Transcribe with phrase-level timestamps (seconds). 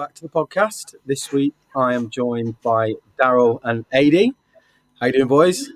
[0.00, 0.94] back to the podcast.
[1.04, 4.32] This week I am joined by Daryl and Adi.
[4.98, 5.70] How you doing, boys?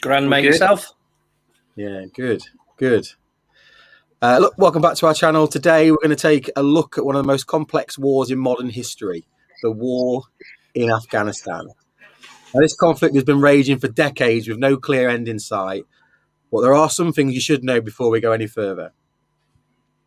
[0.00, 0.94] Grand mate yourself?
[1.76, 2.42] Yeah, good,
[2.76, 3.06] good.
[4.20, 5.46] Uh, look, welcome back to our channel.
[5.46, 8.38] Today we're going to take a look at one of the most complex wars in
[8.40, 9.28] modern history,
[9.62, 10.22] the war
[10.74, 11.68] in Afghanistan.
[12.52, 15.84] Now, this conflict has been raging for decades with no clear end in sight,
[16.50, 18.92] but there are some things you should know before we go any further.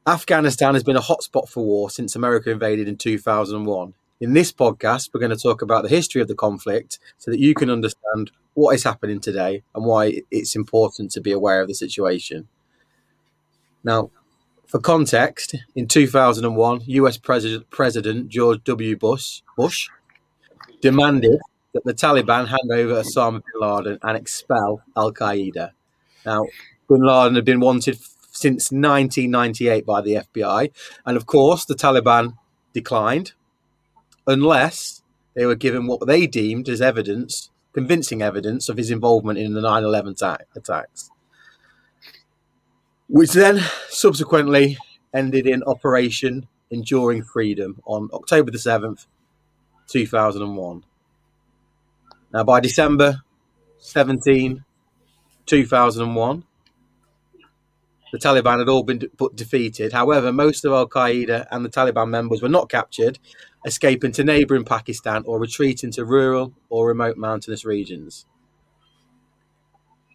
[0.07, 3.93] Afghanistan has been a hotspot for war since America invaded in 2001.
[4.21, 7.39] In this podcast, we're going to talk about the history of the conflict so that
[7.39, 11.67] you can understand what is happening today and why it's important to be aware of
[11.67, 12.47] the situation.
[13.83, 14.09] Now,
[14.67, 18.97] for context, in 2001, US President, President George W.
[18.97, 19.89] Bush, Bush
[20.81, 21.39] demanded
[21.73, 25.71] that the Taliban hand over Osama bin Laden and expel Al Qaeda.
[26.25, 26.45] Now,
[26.87, 27.99] bin Laden had been wanted
[28.31, 30.71] since 1998 by the FBI.
[31.05, 32.37] And of course, the Taliban
[32.73, 33.33] declined
[34.27, 35.01] unless
[35.35, 39.61] they were given what they deemed as evidence, convincing evidence of his involvement in the
[39.61, 40.15] 9 11
[40.55, 41.09] attacks,
[43.07, 44.77] which then subsequently
[45.13, 49.07] ended in Operation Enduring Freedom on October the 7th,
[49.87, 50.83] 2001.
[52.31, 53.21] Now, by December
[53.79, 54.63] 17,
[55.47, 56.43] 2001,
[58.11, 59.93] the Taliban had all been de- defeated.
[59.93, 63.19] However, most of Al Qaeda and the Taliban members were not captured,
[63.65, 68.25] escaping to neighboring Pakistan or retreating to rural or remote mountainous regions.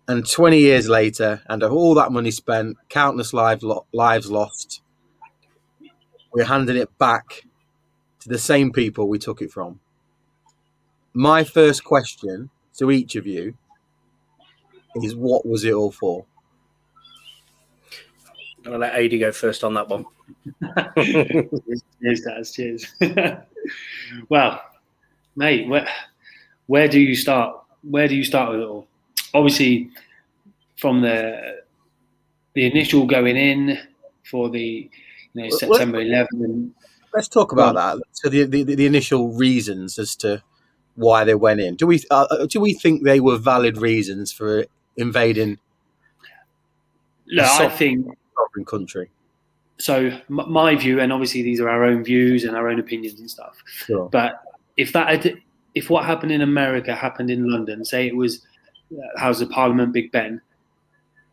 [0.07, 4.83] And 20 years later, and of all that money spent, countless lives, lo- lives lost,
[6.33, 7.45] we're handing it back
[8.21, 9.81] to the same people we took it from.
[11.15, 13.57] My first question to each of you
[14.97, 16.27] is what was it all for?
[18.67, 20.07] I'll let Adi go first on that one.
[22.01, 22.53] cheers, Daz.
[22.53, 22.95] Cheers.
[24.29, 24.63] well,
[25.37, 25.89] mate, where,
[26.67, 27.57] where do you start?
[27.83, 28.87] Where do you start with it all?
[29.35, 29.91] Obviously,
[30.77, 31.63] from the
[32.55, 33.79] the initial going in
[34.25, 34.91] for the
[35.35, 36.75] you know, September 11.
[37.13, 38.05] Let's talk about well, that.
[38.13, 40.43] So the, the, the initial reasons as to
[40.97, 41.75] why they went in.
[41.77, 44.65] Do we uh, uh do we think they were valid reasons for
[44.97, 45.59] invading?
[47.27, 48.17] No, I think
[48.55, 49.11] sovereign country.
[49.79, 53.21] So m- my view, and obviously these are our own views and our own opinions
[53.21, 53.57] and stuff.
[53.67, 54.09] Sure.
[54.09, 54.41] But
[54.77, 55.39] if that had,
[55.75, 58.43] if what happened in America happened in London, say it was
[58.93, 60.41] uh, House of Parliament, Big Ben,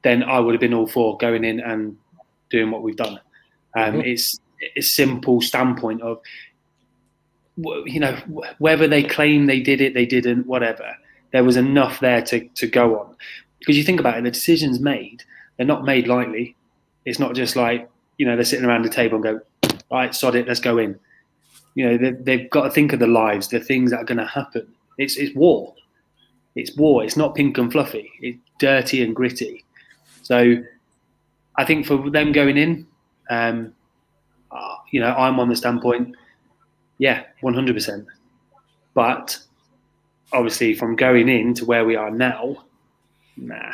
[0.03, 1.95] then I would have been all for going in and
[2.49, 3.19] doing what we've done.
[3.75, 4.01] Um, mm-hmm.
[4.01, 4.39] It's
[4.75, 6.19] a simple standpoint of
[7.85, 8.15] you know
[8.57, 10.95] whether they claim they did it, they didn't, whatever.
[11.31, 13.15] There was enough there to to go on
[13.59, 15.23] because you think about it, the decisions made
[15.61, 16.55] they're not made lightly.
[17.05, 20.35] It's not just like you know they're sitting around the table and go, right, sod
[20.35, 20.99] it, let's go in.
[21.75, 24.17] You know they, they've got to think of the lives, the things that are going
[24.17, 24.67] to happen.
[24.97, 25.73] It's it's war.
[26.55, 27.03] It's war.
[27.03, 28.11] It's not pink and fluffy.
[28.21, 29.63] It's dirty and gritty.
[30.21, 30.57] So
[31.55, 32.87] I think for them going in,
[33.29, 33.73] um,
[34.51, 36.15] uh, you know, I'm on the standpoint,
[36.97, 38.05] yeah, 100%.
[38.93, 39.37] But
[40.33, 42.63] obviously, from going in to where we are now,
[43.37, 43.71] nah,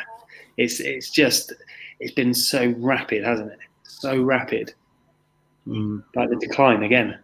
[0.56, 1.52] it's it's just
[2.00, 3.58] it's been so rapid, hasn't it?
[3.82, 4.74] So rapid.
[5.66, 6.02] Mm.
[6.14, 7.18] Like the decline again.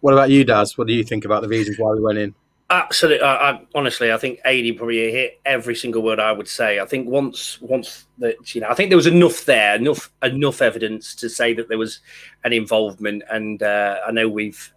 [0.00, 0.76] What about you, Daz?
[0.76, 2.34] What do you think about the reasons why we went in?
[2.68, 3.24] Absolutely.
[3.24, 6.80] I, I, honestly, I think Adi probably hit every single word I would say.
[6.80, 10.60] I think once, once that you know, I think there was enough there, enough, enough
[10.60, 12.00] evidence to say that there was
[12.42, 13.22] an involvement.
[13.30, 14.72] And uh, I know we've,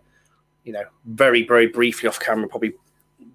[0.63, 2.73] you know, very, very briefly off camera, probably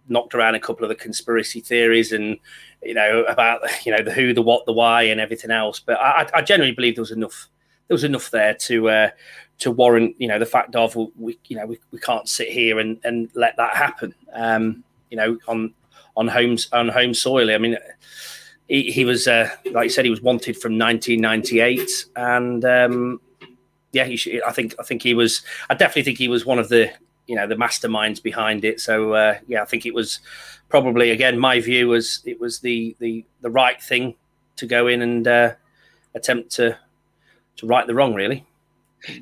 [0.08, 2.38] knocked around a couple of the conspiracy theories and
[2.82, 5.80] you know about you know the who, the what, the why, and everything else.
[5.80, 7.48] But I, I generally believe there was enough
[7.88, 9.10] there was enough there to uh,
[9.58, 12.78] to warrant you know the fact of we you know we, we can't sit here
[12.78, 14.14] and, and let that happen.
[14.32, 15.74] Um, you know on
[16.16, 17.50] on homes on home soil.
[17.50, 17.76] I mean.
[18.66, 23.20] He, he was, uh, like you said, he was wanted from 1998, and um,
[23.92, 25.42] yeah, should, I think I think he was.
[25.70, 26.90] I definitely think he was one of the
[27.26, 28.80] you know the masterminds behind it.
[28.80, 30.20] So uh, yeah, I think it was
[30.68, 34.14] probably again my view was it was the the the right thing
[34.56, 35.52] to go in and uh,
[36.14, 36.76] attempt to
[37.56, 38.14] to right the wrong.
[38.14, 38.46] Really.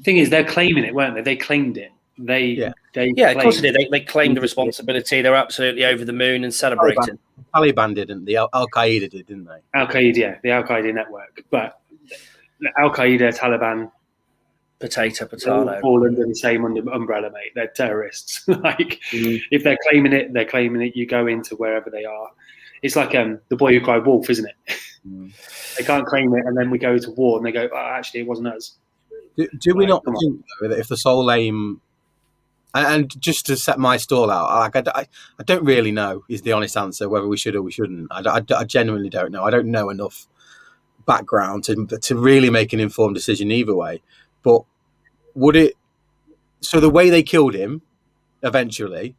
[0.04, 1.22] Thing is, they're claiming it, weren't they?
[1.22, 1.90] They claimed it.
[2.18, 3.74] They yeah, they yeah, of course they did.
[3.74, 5.22] They, they claimed the responsibility.
[5.22, 7.18] They're absolutely over the moon and celebrating.
[7.54, 8.26] Taliban, Taliban didn't.
[8.26, 9.60] The Al Qaeda did, didn't they?
[9.74, 11.42] Al Qaeda, yeah, the Al Qaeda network.
[11.50, 11.80] But
[12.78, 13.90] Al Qaeda, Taliban,
[14.82, 19.40] potato potato all, under the same umbrella mate they're terrorists like mm.
[19.52, 22.28] if they're claiming it they're claiming it you go into wherever they are
[22.82, 24.76] it's like um the boy who cried wolf isn't it
[25.08, 25.32] mm.
[25.76, 28.20] they can't claim it and then we go to war and they go oh, actually
[28.20, 28.76] it wasn't us
[29.36, 31.80] do, do we not think that if the sole aim
[32.74, 35.06] And just to set my stall out, like I,
[35.38, 38.08] I don't really know is the honest answer whether we should or we shouldn't.
[38.10, 39.44] I, I, I genuinely don't know.
[39.44, 40.26] I don't know enough
[41.06, 44.02] background to to really make an informed decision either way.
[44.42, 44.62] But
[45.34, 45.74] would it?
[46.60, 47.82] So the way they killed him,
[48.42, 49.16] eventually,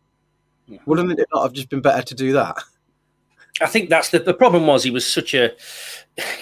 [0.86, 2.58] wouldn't it not have just been better to do that?
[3.62, 5.52] I think that's the, the problem was he was such a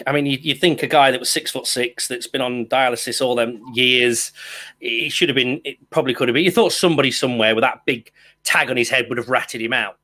[0.06, 2.66] I mean, you, you think a guy that was six foot six that's been on
[2.66, 4.32] dialysis all them years,
[4.80, 5.62] he should have been.
[5.64, 6.44] It probably could have been.
[6.44, 8.12] You thought somebody somewhere with that big
[8.44, 9.98] tag on his head would have ratted him out.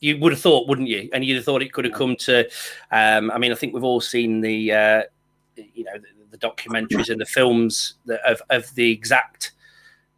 [0.00, 1.10] You would have thought, wouldn't you?
[1.12, 2.48] And you'd have thought it could have come to.
[2.90, 5.02] Um, I mean, I think we've all seen the, uh,
[5.56, 9.52] you know, the, the, documentaries and the films that, of of the exact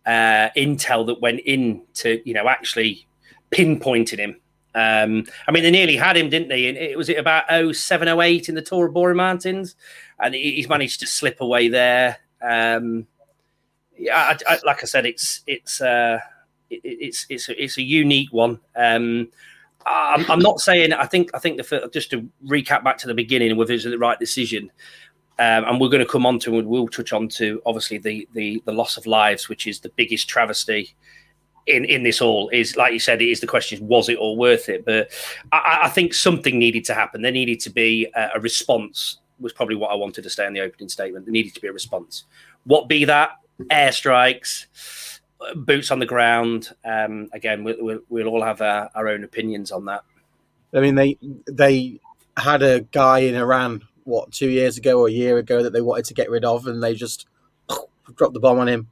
[0.07, 3.07] uh, intel that went into, you know, actually
[3.51, 4.37] pinpointing him
[4.75, 6.69] um, I mean, they nearly had him, didn't they?
[6.69, 9.77] And it was it about 0708 in the Tora Bora Mountains,
[10.19, 12.19] and he's managed to slip away there.
[12.43, 13.07] Um,
[13.97, 16.19] yeah, I, I, like I said, it's it's uh,
[16.71, 18.59] it, it's it's a, it's a unique one.
[18.75, 19.29] Um,
[19.87, 20.93] I'm, I'm, not saying.
[20.93, 23.99] I think I think the just to recap back to the beginning, whether it's the
[23.99, 24.73] right decision.
[25.39, 28.29] Um, and we're going to come on to and we'll touch on to obviously the,
[28.35, 30.95] the the loss of lives, which is the biggest travesty
[31.67, 34.37] in in this all is like you said it is the question was it all
[34.37, 34.85] worth it?
[34.85, 35.11] But
[35.53, 37.23] I, I think something needed to happen.
[37.23, 40.53] There needed to be a, a, response was probably what I wanted to say in
[40.53, 41.25] the opening statement.
[41.25, 42.25] There needed to be a response.
[42.65, 43.31] What be that?
[43.71, 44.67] Airstrikes
[45.57, 46.71] boots on the ground.
[46.85, 50.03] Um, again we, we'll, we'll all have our, our own opinions on that.
[50.73, 52.01] I mean they they
[52.37, 55.81] had a guy in Iran what two years ago or a year ago that they
[55.81, 57.27] wanted to get rid of and they just
[58.15, 58.89] dropped the bomb on him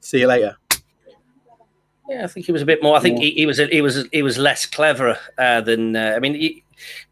[0.00, 0.56] see you later
[2.08, 2.96] yeah, I think he was a bit more.
[2.96, 3.26] I think yeah.
[3.26, 5.96] he, he, was he was he was less clever uh, than.
[5.96, 6.64] Uh, I mean, he,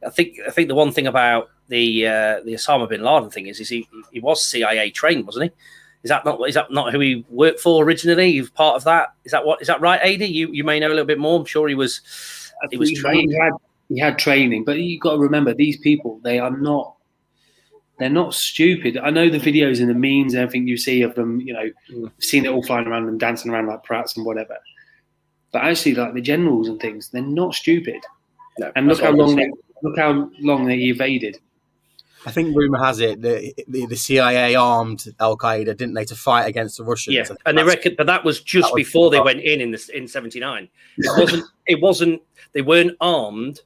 [0.07, 3.47] I think I think the one thing about the uh, the Osama bin Laden thing
[3.47, 5.51] is, is he he was CIA trained, wasn't he?
[6.03, 8.33] Is that not is that not who he worked for originally?
[8.33, 9.15] He was part of that.
[9.25, 10.27] Is that what is that right, Adi?
[10.27, 11.39] You you may know a little bit more.
[11.39, 12.01] I'm sure he was.
[12.71, 13.31] He was trained.
[13.31, 13.53] He had,
[13.89, 16.21] he had training, but you've got to remember these people.
[16.23, 16.97] They are not
[18.01, 18.97] they're not stupid.
[18.97, 21.71] I know the videos and the memes and everything you see of them, you know,
[21.91, 22.11] mm.
[22.19, 24.57] seen it all flying around and dancing around like prats and whatever.
[25.53, 28.01] But actually, like the generals and things, they're not stupid.
[28.59, 29.51] No, and look how long they
[29.83, 31.39] look how long they evaded.
[32.27, 36.15] I think rumor has it that the, the, CIA armed Al Qaeda, didn't they, to
[36.15, 37.17] fight against the Russians?
[37.17, 39.71] Yeah, and they reckon, but that was just that before was they went in in
[39.71, 40.69] the, in '79.
[40.99, 41.45] It wasn't.
[41.67, 42.23] it wasn't.
[42.53, 43.61] They weren't armed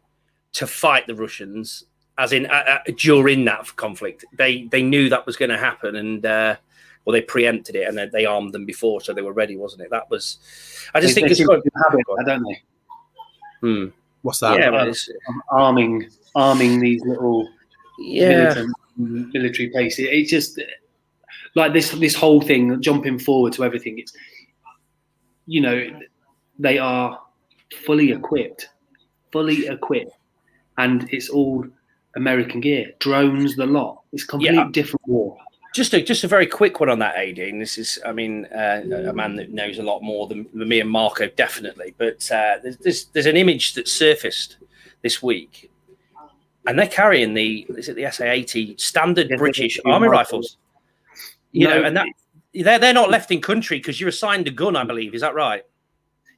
[0.52, 1.84] to fight the Russians,
[2.18, 4.24] as in uh, uh, during that conflict.
[4.32, 6.56] They they knew that was going to happen, and uh,
[7.04, 9.82] well, they preempted it and they, they armed them before, so they were ready, wasn't
[9.82, 9.90] it?
[9.90, 10.38] That was.
[10.94, 12.62] I just they, think they it's quite, have it, don't they?
[13.60, 13.86] Hmm.
[14.22, 14.58] What's that?
[14.58, 14.92] Yeah, well,
[15.50, 17.48] arming arming these little
[17.98, 18.64] yeah
[18.96, 20.06] military, military places.
[20.10, 20.60] It's just
[21.54, 23.98] like this this whole thing jumping forward to everything.
[23.98, 24.14] It's
[25.46, 26.00] you know
[26.58, 27.20] they are
[27.84, 28.70] fully equipped,
[29.30, 30.12] fully equipped,
[30.78, 31.66] and it's all
[32.16, 34.02] American gear, drones, the lot.
[34.12, 34.68] It's completely yeah.
[34.72, 35.36] different war.
[35.74, 37.38] Just a just a very quick one on that, AD.
[37.38, 40.68] And this is, I mean, uh, a man that knows a lot more than, than
[40.68, 41.94] me and Marco, definitely.
[41.98, 44.58] But uh, there's, there's, there's an image that surfaced
[45.02, 45.72] this week,
[46.66, 50.58] and they're carrying the is it the SA-80 standard yeah, British Army rifles.
[51.50, 52.06] You no, know, and that
[52.54, 55.14] they're they're not left in country because you're assigned a gun, I believe.
[55.14, 55.64] Is that right?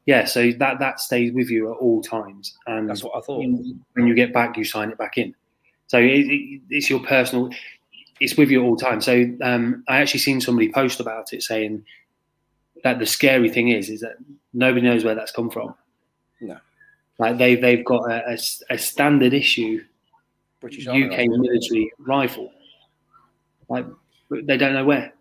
[0.07, 3.39] Yeah, so that that stays with you at all times, and that's what I thought.
[3.39, 5.35] When you get back, you sign it back in.
[5.89, 7.51] So it, it, it's your personal
[8.21, 9.01] it's with you all the time.
[9.01, 11.85] So um, I actually seen somebody post about it saying
[12.83, 14.17] that the scary thing is is that
[14.53, 15.75] nobody knows where that's come from.
[16.41, 16.59] No,
[17.19, 18.39] like they they've got a, a,
[18.75, 19.85] a standard issue
[20.61, 22.53] British UK Army military rifle.
[23.69, 23.87] Like
[24.31, 25.13] they don't know where.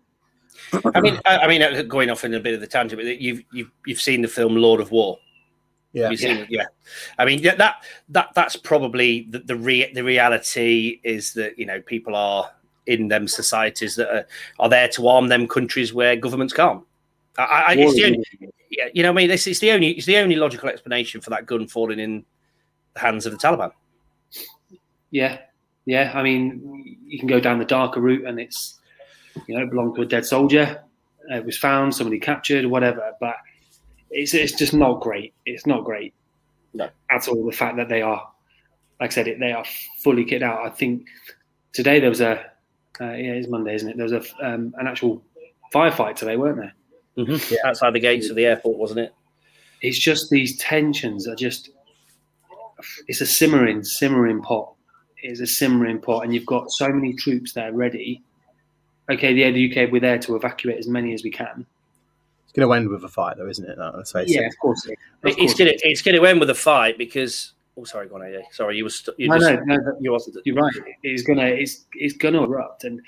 [0.96, 3.20] I mean, I, I, mean, uh, going off in a bit of the tangent, but
[3.20, 5.18] you've you've you've seen the film Lord of War.
[5.96, 6.46] Yeah, yeah.
[6.50, 6.66] yeah.
[7.18, 11.66] I mean, yeah, that that that's probably the the, re- the reality is that you
[11.66, 12.52] know people are
[12.86, 14.28] in them societies that are,
[14.60, 16.84] are there to arm them countries where governments can't.
[17.38, 18.25] I, I, it's the only,
[18.70, 21.30] yeah, you know, I mean, this is the only it's the only logical explanation for
[21.30, 22.25] that gun falling in
[22.94, 23.72] the hands of the Taliban.
[25.12, 25.40] Yeah,
[25.86, 26.12] yeah.
[26.14, 28.80] I mean, you can go down the darker route, and it's
[29.48, 30.84] you know, it belonged to a dead soldier.
[31.30, 33.14] It was found, somebody captured, whatever.
[33.22, 33.36] But
[34.16, 35.34] it's it's just not great.
[35.46, 36.14] It's not great
[36.74, 36.90] no.
[37.12, 37.46] at all.
[37.46, 38.32] The fact that they are,
[39.00, 39.66] like I said, it, they are
[40.00, 40.66] fully kitted out.
[40.66, 41.06] I think
[41.74, 42.40] today there was a
[43.02, 43.98] uh, yeah, it's Monday, isn't it?
[43.98, 45.22] There was a um, an actual
[45.74, 46.74] firefight today, weren't there?
[47.18, 47.54] Mm-hmm.
[47.54, 49.14] Yeah, outside the gates of the airport, wasn't it?
[49.82, 51.70] It's just these tensions are just.
[53.08, 54.74] It's a simmering, simmering pot.
[55.22, 58.24] It's a simmering pot, and you've got so many troops there ready.
[59.12, 61.66] Okay, yeah, the UK we're there to evacuate as many as we can,
[62.56, 63.78] going to end with a fight, though, isn't it?
[63.78, 64.48] Let's face yeah, it.
[64.48, 64.86] of course.
[64.86, 67.54] It, of it's going to it's going to end with a fight because.
[67.78, 68.44] Oh, sorry, go on, AJ.
[68.52, 68.90] Sorry, you were.
[68.90, 70.38] St- you no, just, no, no, you wasn't.
[70.46, 70.74] You're right.
[71.04, 71.44] It's gonna.
[71.44, 73.02] It's it's gonna erupt, and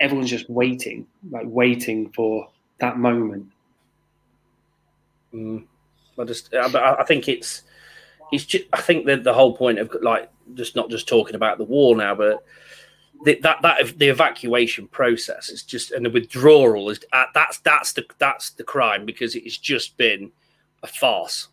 [0.00, 2.48] everyone's just waiting, like waiting for
[2.78, 3.46] that moment.
[5.32, 5.64] Mm.
[6.18, 7.62] I just, I, I think it's,
[8.32, 11.58] it's just, I think that the whole point of like just not just talking about
[11.58, 12.44] the war now, but
[13.24, 17.92] the, that that the evacuation process is just and the withdrawal is uh, that's that's
[17.92, 20.32] the that's the crime because it has just been
[20.82, 21.48] a farce.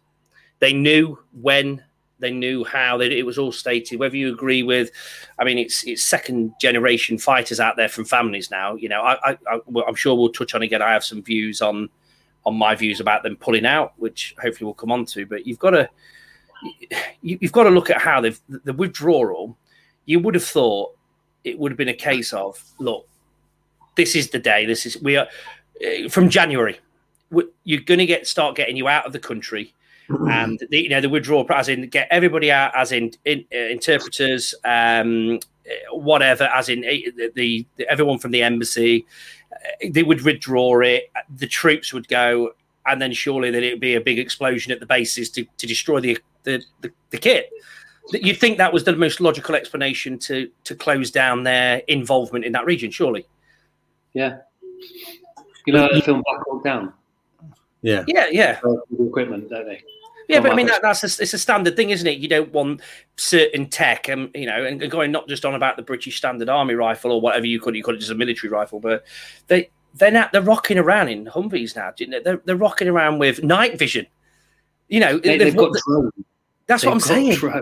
[0.60, 1.84] They knew when,
[2.20, 2.98] they knew how.
[2.98, 4.00] They, it was all stated.
[4.00, 4.92] Whether you agree with,
[5.38, 8.76] I mean, it's it's second generation fighters out there from families now.
[8.76, 10.82] You know, I, I, I I'm sure we'll touch on again.
[10.82, 11.90] I have some views on
[12.46, 15.26] on my views about them pulling out, which hopefully we'll come on to.
[15.26, 15.90] But you've got to
[17.22, 19.58] you, have got to look at how they've the withdrawal.
[20.06, 20.97] You would have thought
[21.44, 23.08] it would have been a case of look,
[23.96, 24.65] this is the day.
[24.65, 25.27] This is we are
[25.86, 26.79] uh, from January.
[27.63, 29.74] You're going to get start getting you out of the country,
[30.29, 33.58] and the, you know the withdrawal as in get everybody out as in, in uh,
[33.58, 35.39] interpreters, um,
[35.91, 39.06] whatever, as in the, the everyone from the embassy.
[39.51, 41.12] Uh, they would withdraw it.
[41.36, 42.51] The troops would go,
[42.86, 45.67] and then surely then it would be a big explosion at the bases to, to
[45.67, 47.51] destroy the the, the, the kit.
[48.12, 52.54] You'd think that was the most logical explanation to to close down their involvement in
[52.54, 53.26] that region, surely.
[54.14, 54.38] Yeah.
[55.66, 56.94] You know the film Black Hawk Down?
[57.82, 58.04] Yeah.
[58.08, 58.60] Yeah, yeah.
[59.00, 59.84] Equipment, don't they?
[60.28, 62.18] Yeah, but I mean that, that's a, it's a standard thing, isn't it?
[62.18, 62.82] You don't want
[63.16, 66.74] certain tech, and you know, and going not just on about the British Standard Army
[66.74, 69.06] rifle or whatever you could you call it just a military rifle, but
[69.48, 71.94] they they're not they're rocking around in Humvees now.
[71.98, 74.06] They're they're rocking around with night vision.
[74.90, 76.12] You know, they, have got the,
[76.66, 77.36] that's they've what I'm saying.
[77.36, 77.62] Drone.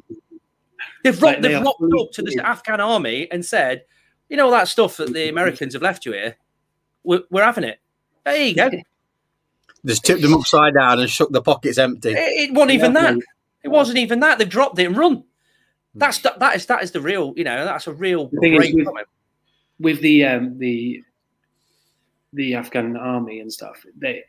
[1.03, 3.83] They've, rocked, they've rocked up to the Afghan army and said,
[4.29, 6.37] you know, all that stuff that the Americans have left you here,
[7.03, 7.79] we're, we're having it.
[8.23, 8.71] There you go.
[9.85, 12.09] Just tipped them upside down and shook the pockets empty.
[12.09, 13.17] It, it wasn't even that.
[13.63, 14.39] It wasn't even that.
[14.39, 15.23] They've dropped it and run.
[15.93, 17.33] That's that, that is that is the real.
[17.37, 18.87] You know, that's a real great with,
[19.79, 21.03] with, the um, the
[22.33, 23.85] the Afghan army and stuff.
[23.97, 24.23] They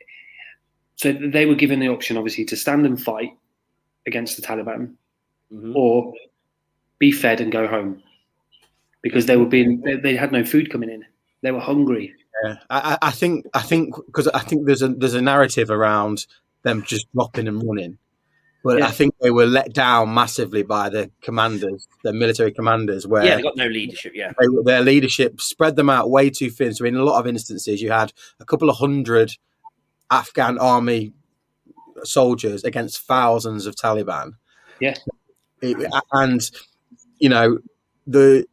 [0.95, 3.31] so they were given the option, obviously, to stand and fight
[4.05, 4.93] against the Taliban,
[5.51, 5.73] mm-hmm.
[5.75, 6.13] or
[6.99, 8.01] be fed and go home
[9.01, 11.05] because they were being they, they had no food coming in.
[11.41, 12.13] They were hungry.
[12.43, 16.25] Yeah, I, I think I think because I think there's a there's a narrative around
[16.63, 17.97] them just dropping and running,
[18.63, 18.87] but yeah.
[18.87, 23.07] I think they were let down massively by the commanders, the military commanders.
[23.07, 24.13] Where yeah, they got no leadership.
[24.15, 26.73] Yeah, they, their leadership spread them out way too thin.
[26.73, 29.37] So in a lot of instances, you had a couple of hundred
[30.11, 31.13] Afghan army
[32.03, 34.33] soldiers against thousands of Taliban.
[34.79, 34.95] Yeah,
[35.61, 35.77] it,
[36.11, 36.51] and
[37.19, 37.59] you know
[38.05, 38.45] the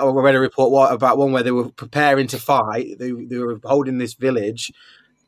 [0.00, 2.98] I read a report about one where they were preparing to fight.
[2.98, 4.72] They, they were holding this village,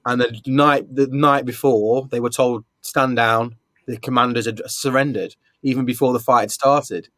[0.06, 3.56] and the night the night before they were told stand down.
[3.87, 7.08] The commanders had surrendered even before the fight had started.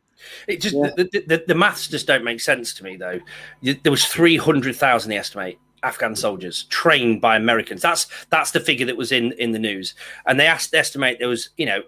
[0.46, 0.90] It just yeah.
[0.96, 3.18] the, the, the, maths just don't make sense to me though.
[3.62, 7.82] There was three hundred thousand, they estimate, Afghan soldiers trained by Americans.
[7.82, 9.94] That's that's the figure that was in in the news,
[10.26, 11.82] and they asked estimate there was you know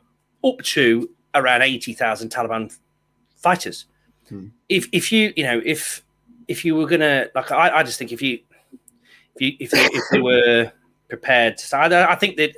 [0.45, 2.77] up to around eighty thousand Taliban
[3.43, 3.87] fighters.
[4.29, 4.49] Hmm.
[4.69, 6.03] If if you you know if
[6.49, 8.41] if you were gonna like I, I just think if you
[9.37, 10.73] if you if you, if you were
[11.09, 12.57] prepared to I, I think that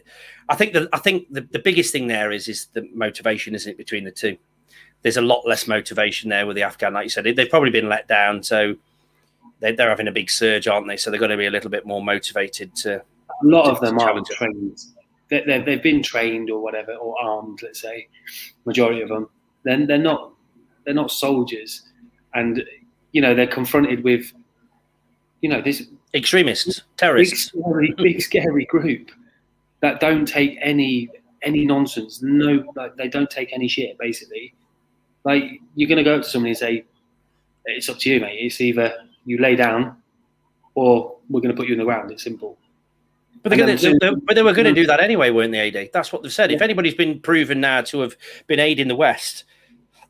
[0.49, 3.71] I think that I think the, the biggest thing there is is the motivation, isn't
[3.71, 4.37] it, between the two?
[5.03, 7.25] There's a lot less motivation there with the Afghan, like you said.
[7.25, 8.75] They've probably been let down, so
[9.61, 10.97] they, are having a big surge, aren't they?
[10.97, 12.97] So they're going to be a little bit more motivated to.
[12.97, 13.03] A
[13.43, 14.79] lot to, of them are trained.
[15.29, 17.63] They, have been trained or whatever, or armed.
[17.63, 18.09] Let's say,
[18.65, 19.29] majority of them.
[19.65, 20.33] Then they're not
[20.85, 21.83] they're not soldiers,
[22.35, 22.63] and
[23.13, 24.33] you know they're confronted with,
[25.41, 29.11] you know, this extremists, terrorists, big scary, big scary group
[29.81, 31.11] that don't take any
[31.43, 32.23] any nonsense.
[32.23, 33.99] No, like they don't take any shit.
[33.99, 34.55] Basically,
[35.25, 36.85] like you're gonna go up to somebody and say,
[37.67, 38.39] "It's up to you, mate.
[38.41, 38.93] It's either
[39.25, 39.97] you lay down,
[40.75, 42.59] or we're gonna put you in the ground." It's simple.
[43.43, 44.77] But, they're gonna, they, but they were going to mm.
[44.77, 45.91] do that anyway, weren't they, AD?
[45.93, 46.51] That's what they've said.
[46.51, 46.57] Yeah.
[46.57, 49.45] If anybody's been proven now to have been aiding the West,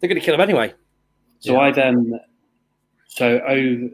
[0.05, 0.75] they're going to kill him anyway.
[1.39, 1.61] So yeah.
[1.61, 2.13] I've um,
[3.07, 3.91] so oh,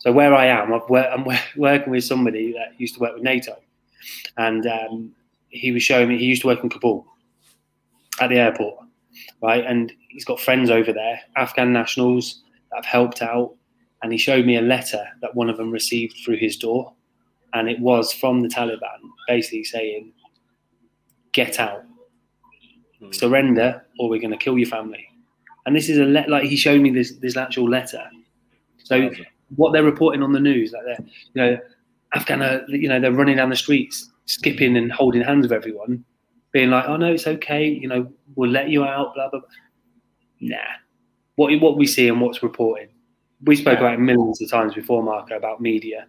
[0.00, 1.24] so where I am, I'm
[1.56, 3.56] working with somebody that used to work with NATO,
[4.36, 5.12] and um,
[5.48, 7.06] he was showing me he used to work in Kabul
[8.20, 8.84] at the airport,
[9.42, 9.64] right?
[9.64, 13.54] And he's got friends over there, Afghan nationals that have helped out,
[14.02, 16.92] and he showed me a letter that one of them received through his door,
[17.54, 20.12] and it was from the Taliban, basically saying,
[21.32, 21.82] "Get out."
[23.02, 23.14] Mm.
[23.14, 25.06] surrender or we're going to kill your family.
[25.66, 28.02] And this is a le- like he showed me this this actual letter.
[28.78, 29.10] So
[29.56, 31.58] what they're reporting on the news, like they're you know,
[32.14, 36.04] Afghan, you know, they're running down the streets, skipping and holding hands with everyone,
[36.52, 37.68] being like, "Oh no, it's okay.
[37.68, 39.40] You know, we'll let you out." Blah blah.
[39.40, 39.48] blah.
[40.40, 40.56] Nah.
[41.36, 42.90] What what we see and what's reported.
[43.44, 43.86] We spoke yeah.
[43.86, 46.06] about it millions of times before, Marco, about media.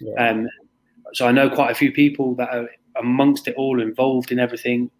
[0.00, 0.30] Yeah.
[0.30, 0.48] Um,
[1.12, 4.90] so I know quite a few people that are amongst it all, involved in everything,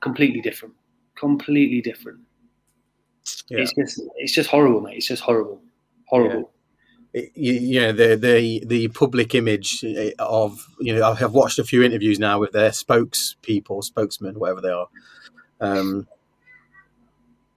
[0.00, 0.74] completely different,
[1.16, 2.20] completely different.
[3.48, 3.58] Yeah.
[3.60, 4.96] It's just it's just horrible, mate.
[4.96, 5.60] It's just horrible,
[6.06, 6.52] horrible.
[7.12, 7.22] Yeah.
[7.34, 11.58] You, you know the the the public image eh, of you know I have watched
[11.58, 14.88] a few interviews now with their spokespeople, spokesmen, whatever they are,
[15.60, 16.06] um,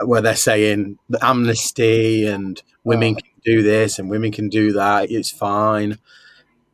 [0.04, 3.22] where they're saying the amnesty and women oh.
[3.22, 5.12] can do this and women can do that.
[5.12, 5.98] It's fine.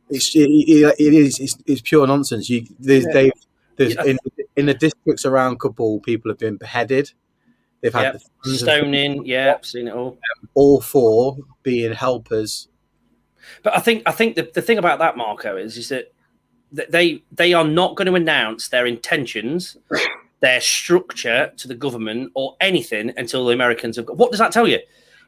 [0.08, 2.48] It's it, it is it's, it's, pure nonsense.
[2.48, 3.12] You there's yeah.
[3.12, 3.32] they
[3.76, 4.18] there's in
[4.56, 7.12] in the districts around Kabul, people have been beheaded.
[7.80, 8.56] They've had yep.
[8.56, 9.24] stoning.
[9.26, 10.18] Yeah, I've seen it all.
[10.54, 12.68] All four being helpers.
[13.62, 16.12] But I think I think the, the thing about that, Marco, is is that
[16.72, 19.76] they they are not going to announce their intentions,
[20.40, 24.06] their structure to the government or anything until the Americans have.
[24.06, 24.80] Got, what does that tell you?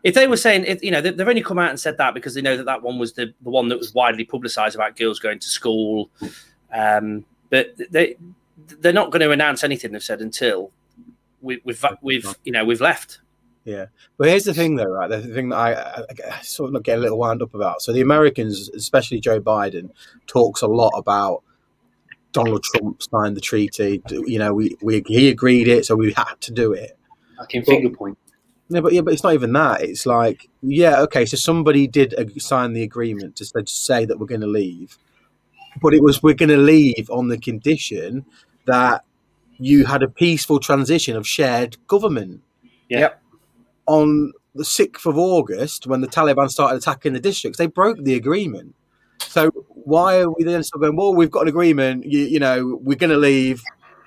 [0.05, 2.35] If they were saying, if, you know, they've only come out and said that because
[2.35, 5.19] they know that that one was the, the one that was widely publicised about girls
[5.19, 6.09] going to school.
[6.73, 8.17] Um, but they
[8.81, 10.71] they're not going to announce anything they've said until
[11.41, 13.21] we, we've we've you know we've left.
[13.65, 13.87] Yeah,
[14.17, 15.11] but here's the thing, though, right?
[15.11, 17.83] The thing that I, I, sort of get a little wound up about.
[17.83, 19.91] So the Americans, especially Joe Biden,
[20.27, 21.43] talks a lot about
[22.33, 24.03] Donald Trump signed the treaty.
[24.09, 26.97] You know, we, we he agreed it, so we had to do it.
[27.39, 28.17] I can finger point.
[28.71, 29.83] No, but yeah, but it's not even that.
[29.83, 34.43] It's like, yeah, okay, so somebody did sign the agreement to say that we're going
[34.43, 34.99] to leave,
[35.83, 38.27] but it was we're going to leave on the condition
[38.69, 39.05] that
[39.59, 42.43] you had a peaceful transition of shared government.
[42.89, 43.01] Yeah.
[43.01, 43.23] Yep.
[43.87, 48.15] On the 6th of August, when the Taliban started attacking the districts, they broke the
[48.15, 48.75] agreement.
[49.21, 52.79] So why are we then still going, well, we've got an agreement, you, you know,
[52.83, 53.63] we're going to leave.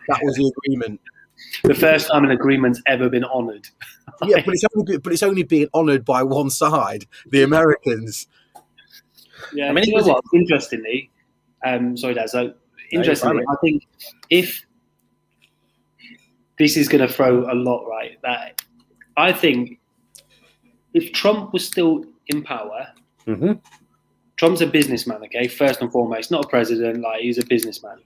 [0.07, 1.01] That was the agreement.
[1.63, 3.67] The first time an agreement's ever been honoured.
[4.23, 8.27] yeah, but it's only but it's only being honoured by one side, the Americans.
[9.53, 10.23] Yeah, I mean, you know what?
[10.33, 11.09] Interestingly,
[11.65, 12.29] um, sorry, Dad.
[12.29, 12.53] So
[12.91, 13.87] interestingly, I think
[14.29, 14.65] if
[16.57, 18.61] this is going to throw a lot right, that
[19.17, 19.79] I think
[20.93, 22.87] if Trump was still in power,
[23.25, 23.53] mm-hmm.
[24.37, 25.23] Trump's a businessman.
[25.25, 27.01] Okay, first and foremost, not a president.
[27.01, 27.99] Like he's a businessman.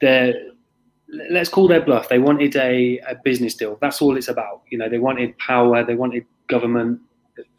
[0.00, 0.34] They're
[1.30, 2.08] let's call their bluff.
[2.08, 3.78] They wanted a, a business deal.
[3.80, 4.62] That's all it's about.
[4.70, 5.84] You know, they wanted power.
[5.84, 7.00] They wanted government,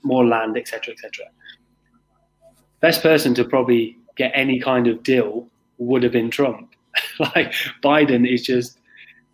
[0.04, 1.26] more land, etc., etc.
[2.82, 6.74] Best person to probably get any kind of deal would have been Trump.
[7.20, 8.80] like Biden is just,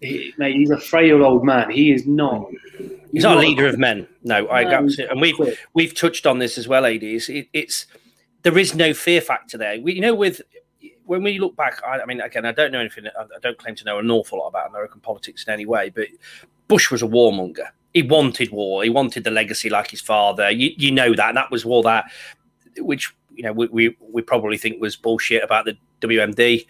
[0.01, 1.69] he, mate, he's a frail old man.
[1.69, 2.49] He is not.
[2.77, 4.07] He's, he's not, a leader of men.
[4.23, 5.35] No, I got and we've
[5.73, 7.29] we've touched on this as well, Ads.
[7.29, 7.85] It, it's
[8.41, 9.79] there is no fear factor there.
[9.79, 10.41] We, you know, with
[11.05, 13.05] when we look back, I, I, mean, again, I don't know anything.
[13.07, 16.07] I don't claim to know an awful lot about American politics in any way, but
[16.67, 17.67] Bush was a warmonger.
[17.93, 18.83] He wanted war.
[18.83, 20.49] He wanted the legacy like his father.
[20.49, 21.29] You, you know that.
[21.29, 22.05] And that was all that,
[22.77, 26.65] which you know, we, we, we probably think was bullshit about the WMD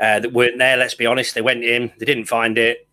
[0.00, 0.76] uh, that weren't there.
[0.76, 1.34] Let's be honest.
[1.34, 1.92] They went in.
[1.98, 2.88] They didn't find it.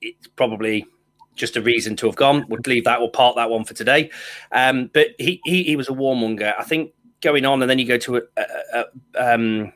[0.00, 0.86] It's probably
[1.34, 2.44] just a reason to have gone.
[2.48, 3.00] We'll leave that.
[3.00, 4.10] We'll park that one for today.
[4.52, 6.54] Um, but he, he, he was a warmonger.
[6.58, 9.72] I think going on, and then you go to a, a, a um,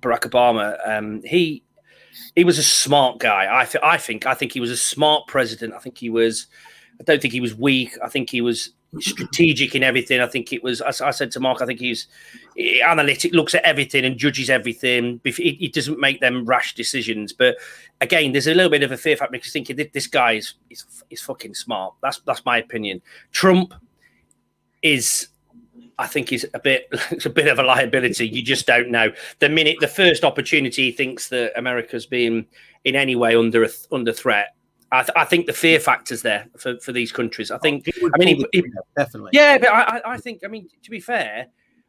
[0.00, 0.76] Barack Obama.
[0.88, 1.62] Um, he
[2.34, 3.48] he was a smart guy.
[3.50, 5.74] I th- I think I think he was a smart president.
[5.74, 6.46] I think he was.
[7.00, 7.98] I don't think he was weak.
[8.02, 10.20] I think he was strategic in everything.
[10.20, 10.80] I think it was.
[10.80, 12.06] I, I said to Mark, I think he's
[12.54, 15.20] he, analytic, looks at everything and judges everything.
[15.24, 17.32] He, doesn't make them rash decisions.
[17.32, 17.56] But
[18.00, 20.84] again, there's a little bit of a fear factor because thinking this guy is is,
[21.10, 21.94] is fucking smart.
[22.02, 23.02] That's that's my opinion.
[23.32, 23.74] Trump
[24.82, 25.28] is
[25.98, 28.28] I think is a bit it's a bit of a liability.
[28.28, 29.12] You just don't know.
[29.38, 32.46] The minute the first opportunity he thinks that America's being
[32.84, 34.54] in any way under a, under threat,
[34.92, 37.50] I, th- I, think the fear factor's there for, for these countries.
[37.50, 37.88] I think.
[38.02, 38.64] Oh, I mean, he, he,
[38.96, 39.30] definitely.
[39.32, 40.42] Yeah, but I, I think.
[40.44, 41.48] I mean, to be fair,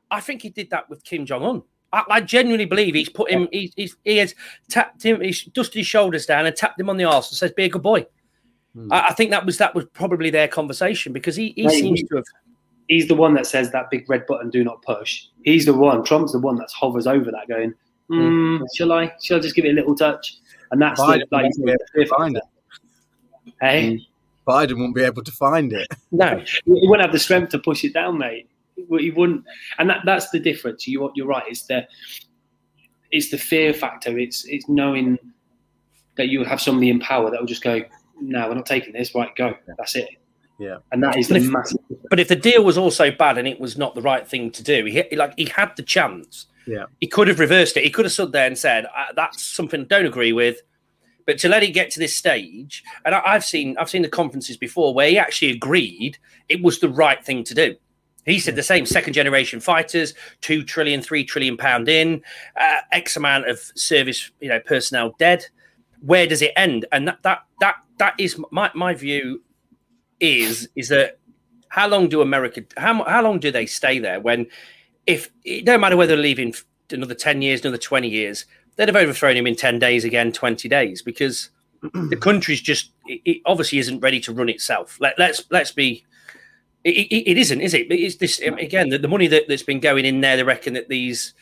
[0.10, 1.64] I think he did that with Kim Jong Un.
[1.94, 3.48] I, I, genuinely believe he's put him.
[3.52, 4.36] He's, he's, he has
[4.68, 5.22] tapped him.
[5.22, 7.70] He's dusted his shoulders down and tapped him on the arse and says, "Be a
[7.70, 8.06] good boy."
[8.74, 8.92] Hmm.
[8.92, 12.16] I, I, think that was that was probably their conversation because he, he seems to
[12.18, 12.26] have
[12.88, 15.26] he's the one that says that big red button, do not push.
[15.44, 16.04] He's the one.
[16.04, 17.74] Trump's the one that hovers over that, going,
[18.12, 19.14] mm, "Shall I?
[19.22, 20.38] Shall I just give it a little touch?"
[20.72, 22.44] And that's Biden the, like to find it.
[23.62, 24.08] Hey.
[24.48, 25.88] Biden won't be able to find it.
[26.12, 28.50] No, he wouldn't have the strength to push it down, mate.
[28.76, 29.44] He wouldn't,
[29.78, 30.88] and that, that's the difference.
[30.88, 31.44] You, you're right.
[31.48, 31.86] It's the
[33.12, 34.18] it's the fear factor.
[34.18, 35.18] It's it's knowing
[36.16, 37.82] that you have somebody in power that will just go,
[38.22, 39.14] "No, we're not taking this.
[39.14, 39.54] Right, go.
[39.78, 40.10] That's it."
[40.60, 41.80] Yeah, and that is but the if, massive.
[42.10, 44.64] But if the deal was also bad and it was not the right thing to
[44.64, 47.84] do, he like he had the chance Yeah, he could have reversed it.
[47.84, 50.62] He could have stood there and said, uh, "That's something I don't agree with."
[51.28, 54.10] But to let it get to this stage, and I, have seen I've seen the
[54.10, 57.76] conferences before where he actually agreed it was the right thing to do.
[58.26, 62.22] He said the same second generation fighters, two trillion, three trillion pound in,
[62.60, 65.46] uh, X amount of service, you know, personnel dead.
[66.00, 66.86] Where does it end?
[66.94, 69.44] And that that that that is my my view
[70.22, 71.20] is is that
[71.68, 74.48] how long do America how how long do they stay there when
[75.06, 76.54] if it don't matter whether they're leaving
[76.92, 78.46] another 10 years, another 20 years,
[78.78, 81.50] they'd have overthrown him in 10 days again, 20 days, because
[81.82, 84.98] the country's just it, it, obviously isn't ready to run itself.
[85.02, 86.06] Let, let's let's be
[86.84, 87.92] it, it isn't, is it?
[87.92, 88.90] It's this again.
[88.90, 90.38] The, the money that, that's been going in there.
[90.38, 91.34] They reckon that these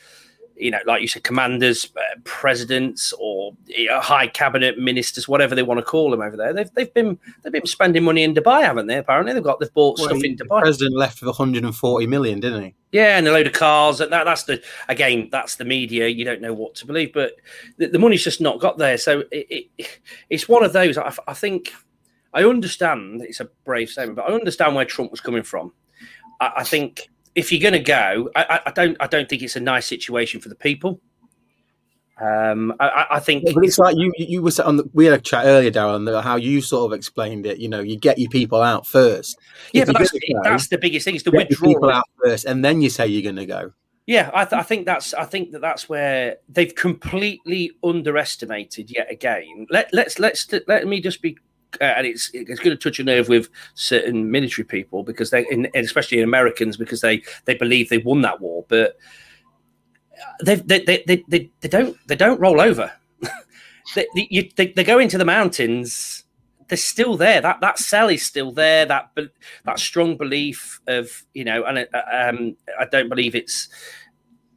[0.56, 5.54] you know, like you said, commanders, uh, presidents, or you know, high cabinet ministers, whatever
[5.54, 6.52] they want to call them over there.
[6.52, 8.96] They've they've been they've been spending money in Dubai, haven't they?
[8.96, 10.60] Apparently, they've got they've bought well, stuff in Dubai.
[10.60, 12.74] The president left with 140 million, didn't he?
[12.92, 13.98] Yeah, and a load of cars.
[13.98, 16.08] That that's the again, that's the media.
[16.08, 17.32] You don't know what to believe, but
[17.76, 18.98] the, the money's just not got there.
[18.98, 20.96] So it, it, it's one of those.
[20.96, 21.72] I, I think
[22.32, 23.22] I understand.
[23.22, 25.72] It's a brave statement, but I understand where Trump was coming from.
[26.40, 28.96] I, I think if you're going to go, I, I, don't.
[28.98, 31.00] I don't think it's a nice situation for the people.
[32.18, 34.78] Um, I, I think, yeah, but it's like you you were on.
[34.78, 37.58] The, we had a chat earlier, Darren, how you sort of explained it.
[37.58, 39.38] You know, you get your people out first.
[39.74, 41.14] Yeah, if but that's, go, that's the biggest thing.
[41.14, 41.74] Is the withdrawal.
[41.74, 43.72] people out first, and then you say you're going to go.
[44.06, 45.12] Yeah, I, th- I, think that's.
[45.12, 49.66] I think that that's where they've completely underestimated yet again.
[49.68, 51.36] Let let's let's let me just be
[51.80, 55.46] uh, and it's it's going to touch a nerve with certain military people because they,
[55.50, 58.96] in, especially Americans, because they they believe they won that war, but
[60.42, 62.92] they they they they, they, they don't they don't roll over.
[63.94, 66.24] they, you, they they go into the mountains.
[66.68, 67.40] They're still there.
[67.40, 68.86] That that cell is still there.
[68.86, 69.10] That
[69.64, 73.68] that strong belief of you know, and uh, um, I don't believe it's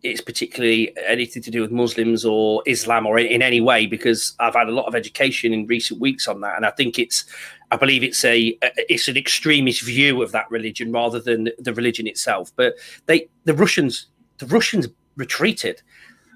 [0.01, 4.33] it's particularly anything to do with Muslims or Islam or in, in, any way because
[4.39, 7.25] I've had a lot of education in recent weeks on that, and I think it's,
[7.71, 8.57] I believe it's a,
[8.87, 12.51] it's an extremist view of that religion rather than the religion itself.
[12.55, 12.75] But
[13.07, 14.07] they, the Russians,
[14.37, 15.81] the Russians retreated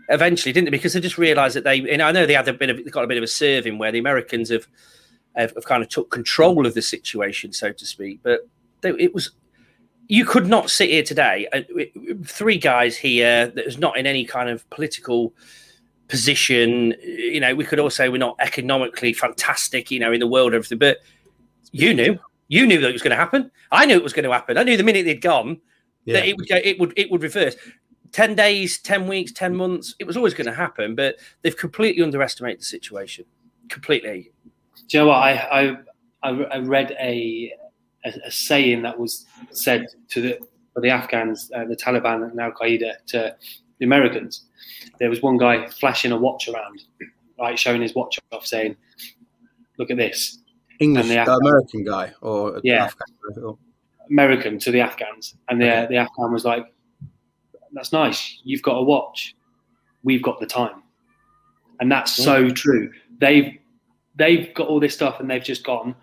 [0.09, 0.71] eventually, didn't they?
[0.71, 2.91] Because they just realised that they, and I know they had a bit of, they
[2.91, 4.67] got a bit of a serving where the Americans have,
[5.35, 8.19] have, have kind of took control of the situation, so to speak.
[8.23, 8.41] But
[8.83, 9.31] it was
[10.13, 11.61] you could not sit here today, uh,
[12.23, 15.33] three guys here that is not in any kind of political
[16.07, 16.93] position.
[17.01, 20.53] You know, we could all say we're not economically fantastic, you know, in the world,
[20.53, 20.99] everything, but
[21.71, 23.49] you knew, you knew that it was going to happen.
[23.71, 24.55] I knew it was going to happen.
[24.55, 25.59] I knew the minute they'd gone
[26.05, 26.13] yeah.
[26.13, 27.55] that it would go, it would, it would reverse.
[28.11, 32.03] 10 days, 10 weeks, 10 months, it was always going to happen, but they've completely
[32.03, 33.25] underestimated the situation.
[33.67, 34.31] Completely.
[34.89, 35.15] Do you know what?
[35.15, 35.79] I,
[36.21, 37.51] I, I read a,
[38.05, 40.39] a, a saying that was said to the
[40.73, 43.35] for the Afghans, uh, the Taliban, and Al Qaeda to
[43.77, 44.45] the Americans.
[44.99, 46.83] There was one guy flashing a watch around,
[47.39, 48.75] right, showing his watch off, saying,
[49.77, 50.39] "Look at this."
[50.79, 53.57] English, the Afghan, American guy, or yeah, Afghan,
[54.09, 55.87] American to the Afghans, and the okay.
[55.89, 56.65] the Afghan was like,
[57.73, 58.39] "That's nice.
[58.43, 59.35] You've got a watch.
[60.03, 60.81] We've got the time,"
[61.79, 62.91] and that's so true.
[63.19, 63.57] They've
[64.15, 65.95] they've got all this stuff, and they've just gone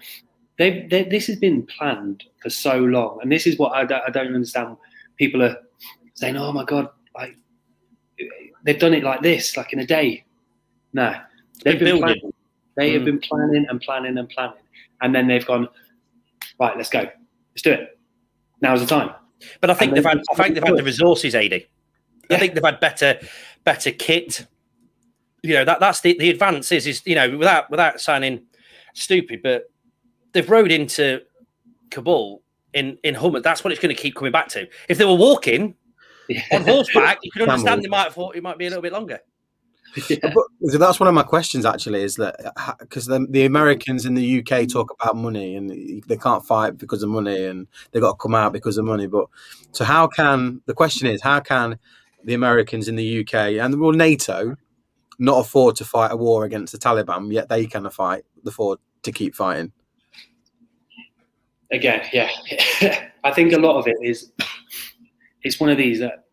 [0.61, 4.35] they, this has been planned for so long, and this is what I, I don't
[4.35, 4.77] understand.
[5.17, 5.57] People are
[6.15, 7.35] saying, "Oh my god, like
[8.63, 10.25] they've done it like this, like in a day."
[10.93, 11.15] No,
[11.65, 12.33] they've been planning.
[12.77, 12.95] They mm.
[12.95, 14.59] have been planning and planning and planning,
[15.01, 15.67] and then they've gone,
[16.59, 17.99] right, let's go, let's do it.
[18.61, 19.15] Now's the time.
[19.63, 21.53] But I think they've had, I think they've had the resources, AD.
[21.53, 21.67] Yeah.
[22.31, 23.19] I think they've had better,
[23.65, 24.47] better kit.
[25.43, 28.43] You know that that's the the advance is is you know without without sounding
[28.93, 29.70] stupid, but
[30.33, 31.23] they've rode into
[31.91, 33.41] Kabul in in Hummer.
[33.41, 34.69] That's what it's going to keep coming back to.
[34.89, 35.75] If they were walking
[36.29, 36.43] yeah.
[36.53, 38.93] on horseback, you can understand they might have thought it might be a little bit
[38.93, 39.21] longer.
[40.09, 40.19] Yeah.
[40.23, 44.15] But, that's one of my questions actually is that uh, because the, the, Americans in
[44.15, 48.13] the UK talk about money and they can't fight because of money and they've got
[48.13, 49.07] to come out because of money.
[49.07, 49.27] But
[49.73, 51.79] so how can the question is how can
[52.23, 54.57] the Americans in the UK and well NATO
[55.19, 59.13] not afford to fight a war against the Taliban yet they can fight afford to
[59.13, 59.73] keep fighting?
[61.73, 62.31] Again, yeah,
[63.25, 64.33] I think a lot of it is
[65.43, 66.25] it's one of these that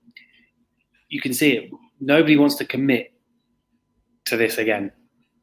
[1.09, 1.71] you can see it.
[1.99, 3.13] Nobody wants to commit
[4.25, 4.91] to this again.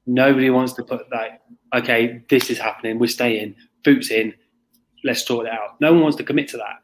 [0.07, 1.41] Nobody wants to put like,
[1.75, 2.99] okay, this is happening.
[2.99, 3.57] We're staying.
[3.83, 4.35] Boots in.
[5.03, 5.81] Let's sort it out.
[5.81, 6.81] No one wants to commit to that.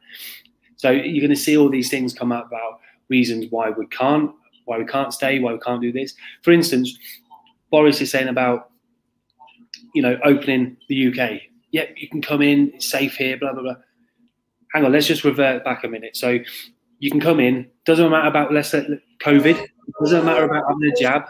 [0.77, 4.31] So you're going to see all these things come up about reasons why we can't,
[4.65, 6.15] why we can't stay, why we can't do this.
[6.41, 6.97] For instance,
[7.69, 8.71] Boris is saying about,
[9.93, 13.63] you know, opening the UK yep, you can come in, it's safe here, blah, blah,
[13.63, 13.75] blah.
[14.73, 16.15] Hang on, let's just revert back a minute.
[16.15, 16.39] So
[17.01, 17.67] You can come in.
[17.85, 18.85] Doesn't matter about let's say
[19.23, 19.67] COVID.
[19.99, 21.23] Doesn't matter about having a jab.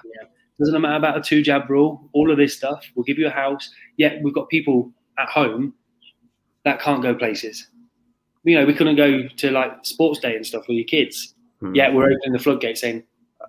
[0.59, 2.09] Doesn't matter about a two jab rule.
[2.11, 2.85] All of this stuff.
[2.93, 3.69] We'll give you a house.
[3.95, 5.73] Yet we've got people at home
[6.65, 7.67] that can't go places.
[8.43, 11.35] You know, we couldn't go to like sports day and stuff with your kids.
[11.61, 11.73] Hmm.
[11.73, 13.03] Yet we're opening the floodgates saying,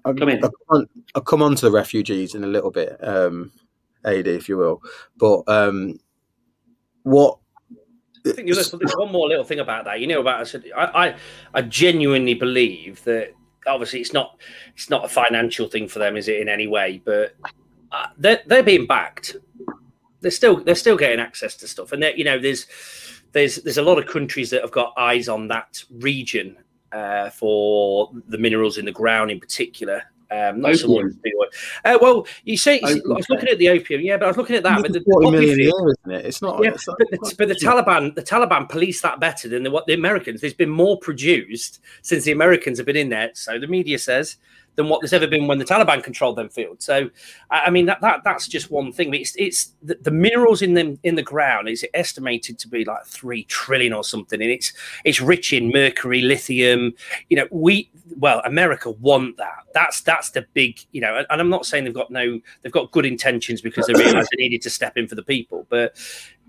[0.04, 2.96] "Come in." I'll come on, I'll come on to the refugees in a little bit,
[3.02, 3.50] um,
[4.04, 4.80] AD, if you will.
[5.16, 5.98] But um,
[7.02, 7.38] what
[8.24, 10.00] I think there's, one more little thing about that.
[10.00, 11.16] You know about I said I, I,
[11.54, 13.32] I genuinely believe that
[13.66, 14.38] obviously it's not
[14.74, 17.02] it's not a financial thing for them, is it in any way?
[17.04, 17.34] But
[17.90, 19.36] uh, they're they're being backed.
[20.20, 22.66] They're still they're still getting access to stuff, and you know there's
[23.32, 26.56] there's there's a lot of countries that have got eyes on that region
[26.92, 30.02] uh, for the minerals in the ground in particular.
[30.32, 30.74] Um, not.
[31.84, 34.56] Uh, well, you say I was looking at the opium, yeah, but I was looking
[34.56, 34.80] at that.
[34.80, 36.26] But the, million year, isn't it?
[36.26, 36.62] It's not.
[36.62, 39.86] Yeah, it's but, the, but the Taliban, the Taliban police that better than the, what
[39.86, 40.40] the Americans.
[40.40, 43.30] There's been more produced since the Americans have been in there.
[43.34, 44.38] So the media says
[44.76, 46.80] than what there's ever been when the Taliban controlled them field.
[46.80, 47.10] So,
[47.50, 49.12] I mean, that, that that's just one thing.
[49.14, 53.04] It's it's the, the, minerals in them in the ground is estimated to be like
[53.04, 54.72] three trillion or something, and it's
[55.04, 56.94] it's rich in mercury, lithium.
[57.28, 59.64] You know, we well, America want that.
[59.74, 61.16] That's that's the big, you know.
[61.16, 64.28] And, and I'm not saying they've got no, they've got good intentions because they realise
[64.30, 65.96] they needed to step in for the people, but.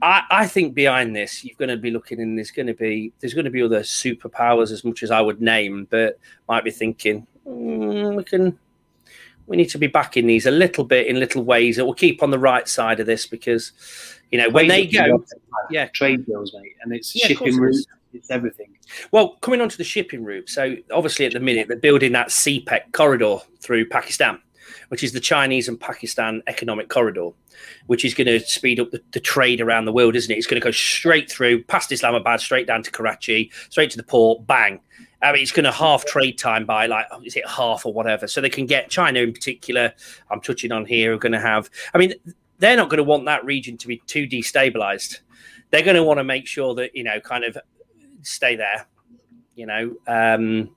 [0.01, 3.13] I, I think behind this, you're going to be looking, and there's going to be
[3.21, 6.71] there's going to be other superpowers as much as I would name, but might be
[6.71, 8.59] thinking, mm, we can
[9.47, 12.23] we need to be backing these a little bit in little ways that will keep
[12.23, 13.71] on the right side of this because
[14.31, 15.23] you know when they go
[15.69, 18.75] yeah trade deals mate and it's yeah, shipping routes it's everything
[19.11, 22.27] well coming on to the shipping route so obviously at the minute they're building that
[22.27, 24.39] CPEC corridor through Pakistan
[24.89, 27.29] which is the Chinese and Pakistan economic corridor
[27.87, 30.47] which is going to speed up the, the trade around the world isn't it it's
[30.47, 34.45] going to go straight through past Islamabad straight down to Karachi straight to the port
[34.47, 34.79] bang
[35.23, 37.93] I mean, it's going to half trade time by like, oh, is it half or
[37.93, 38.27] whatever?
[38.27, 39.93] So they can get China in particular.
[40.29, 41.13] I'm touching on here.
[41.13, 41.69] Are going to have.
[41.93, 42.13] I mean,
[42.59, 45.19] they're not going to want that region to be too destabilized.
[45.71, 47.57] They're going to want to make sure that you know, kind of
[48.23, 48.87] stay there.
[49.55, 50.75] You know, um,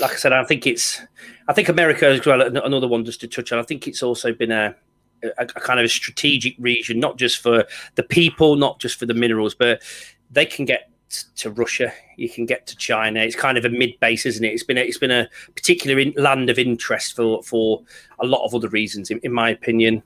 [0.00, 1.00] like I said, I think it's.
[1.48, 2.40] I think America as well.
[2.40, 3.58] Another one just to touch on.
[3.58, 4.74] I think it's also been a
[5.22, 9.06] a, a, kind of a strategic region, not just for the people, not just for
[9.06, 9.82] the minerals, but
[10.30, 10.90] they can get
[11.36, 13.20] to Russia, you can get to China.
[13.20, 14.48] It's kind of a mid base, isn't it?
[14.48, 17.82] It's been a, it's been a particular in, land of interest for for
[18.20, 20.02] a lot of other reasons, in, in my opinion.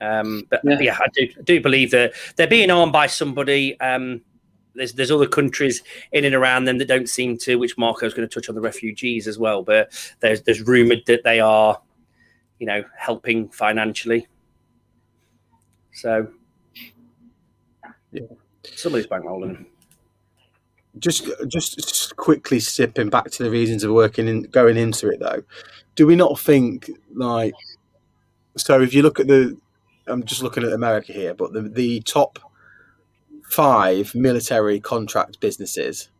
[0.00, 0.78] Um, but yeah.
[0.80, 3.78] yeah, I do I do believe that they're being armed by somebody.
[3.80, 4.22] Um,
[4.78, 7.56] there's there's other countries in and around them that don't seem to.
[7.56, 9.62] Which Marco's going to touch on the refugees as well.
[9.62, 11.80] But there's there's rumored that they are,
[12.58, 14.26] you know, helping financially.
[15.92, 16.28] So,
[18.12, 18.22] yeah,
[18.74, 19.66] somebody's bankrolling
[20.98, 25.42] just just quickly sipping back to the reasons of working in going into it though
[25.94, 27.54] do we not think like
[28.56, 29.56] so if you look at the
[30.06, 32.38] i'm just looking at america here but the, the top
[33.50, 36.10] five military contract businesses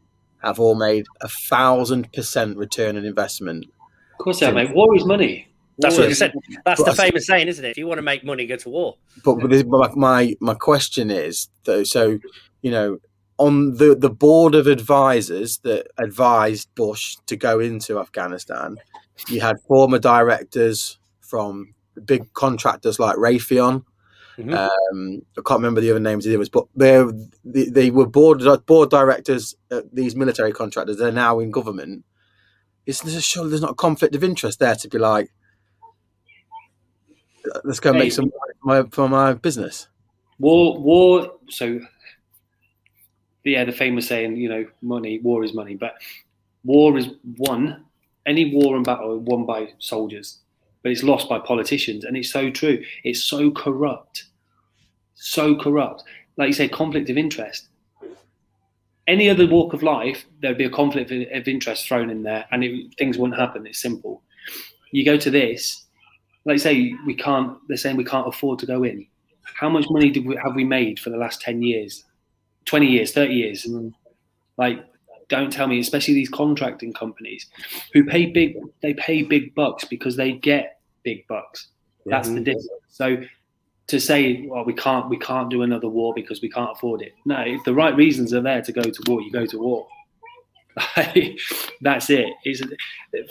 [0.42, 3.64] have all made a thousand percent return on investment
[4.12, 6.32] of course they have mate war is money that's what you said.
[6.64, 7.70] That's the famous saying, isn't it?
[7.70, 8.96] If you want to make money, go to war.
[9.24, 12.18] But, but my my question is though, so
[12.62, 12.98] you know,
[13.38, 18.78] on the, the board of advisors that advised Bush to go into Afghanistan,
[19.28, 23.84] you had former directors from big contractors like Raytheon.
[24.38, 24.54] Mm-hmm.
[24.54, 27.04] Um, I can't remember the other names of the others, but they
[27.44, 30.98] they were board board directors at these military contractors.
[30.98, 32.04] They're now in government.
[32.86, 35.30] Is there surely there's not a conflict of interest there to be like,
[37.64, 39.88] let's go hey, make some money for my, for my business.
[40.38, 41.32] War, war.
[41.48, 41.80] So
[43.44, 45.94] yeah, the famous saying, you know, money, war is money, but
[46.64, 47.84] war is won.
[48.26, 50.38] Any war and battle is won by soldiers,
[50.82, 52.84] but it's lost by politicians, and it's so true.
[53.04, 54.24] It's so corrupt,
[55.18, 56.04] so corrupt.
[56.36, 57.68] Like you say, conflict of interest.
[59.06, 62.62] Any other walk of life, there'd be a conflict of interest thrown in there, and
[62.62, 63.66] it, things wouldn't happen.
[63.66, 64.22] It's simple.
[64.92, 65.86] You go to this,
[66.44, 67.56] like you say, we can't.
[67.68, 69.06] They're saying we can't afford to go in.
[69.58, 72.04] How much money did we, have we made for the last ten years
[72.68, 73.64] 20 years, 30 years.
[73.64, 73.94] And
[74.56, 74.84] like,
[75.28, 77.46] don't tell me, especially these contracting companies
[77.92, 81.68] who pay big, they pay big bucks because they get big bucks.
[82.06, 82.36] That's mm-hmm.
[82.36, 82.68] the difference.
[82.88, 83.16] So
[83.88, 87.14] to say, well, we can't, we can't do another war because we can't afford it.
[87.24, 89.86] No, if the right reasons are there to go to war, you go to war.
[91.80, 92.28] That's it.
[92.44, 92.62] It's,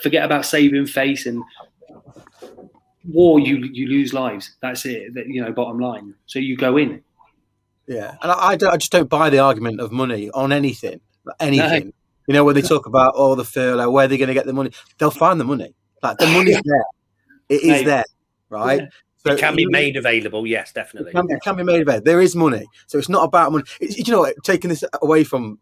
[0.01, 1.43] forget about saving face and
[3.05, 3.39] war.
[3.39, 4.55] You you lose lives.
[4.61, 5.13] That's it.
[5.13, 6.13] That, you know, bottom line.
[6.25, 7.03] So you go in.
[7.87, 10.99] Yeah, and I, I, I, just don't buy the argument of money on anything,
[11.39, 11.93] anything.
[12.27, 14.51] You know, when they talk about oh the furlough, where they're going to get the
[14.51, 15.73] money, they'll find the money.
[16.03, 16.85] Like the money's there,
[17.47, 18.03] it is there,
[18.49, 18.81] right?
[18.81, 18.87] Yeah.
[19.27, 20.45] So it can be made available.
[20.47, 21.11] Yes, definitely.
[21.11, 22.05] It can, it can, be made available.
[22.05, 23.63] There is money, so it's not about money.
[23.79, 25.59] It's, you know, what, taking this away from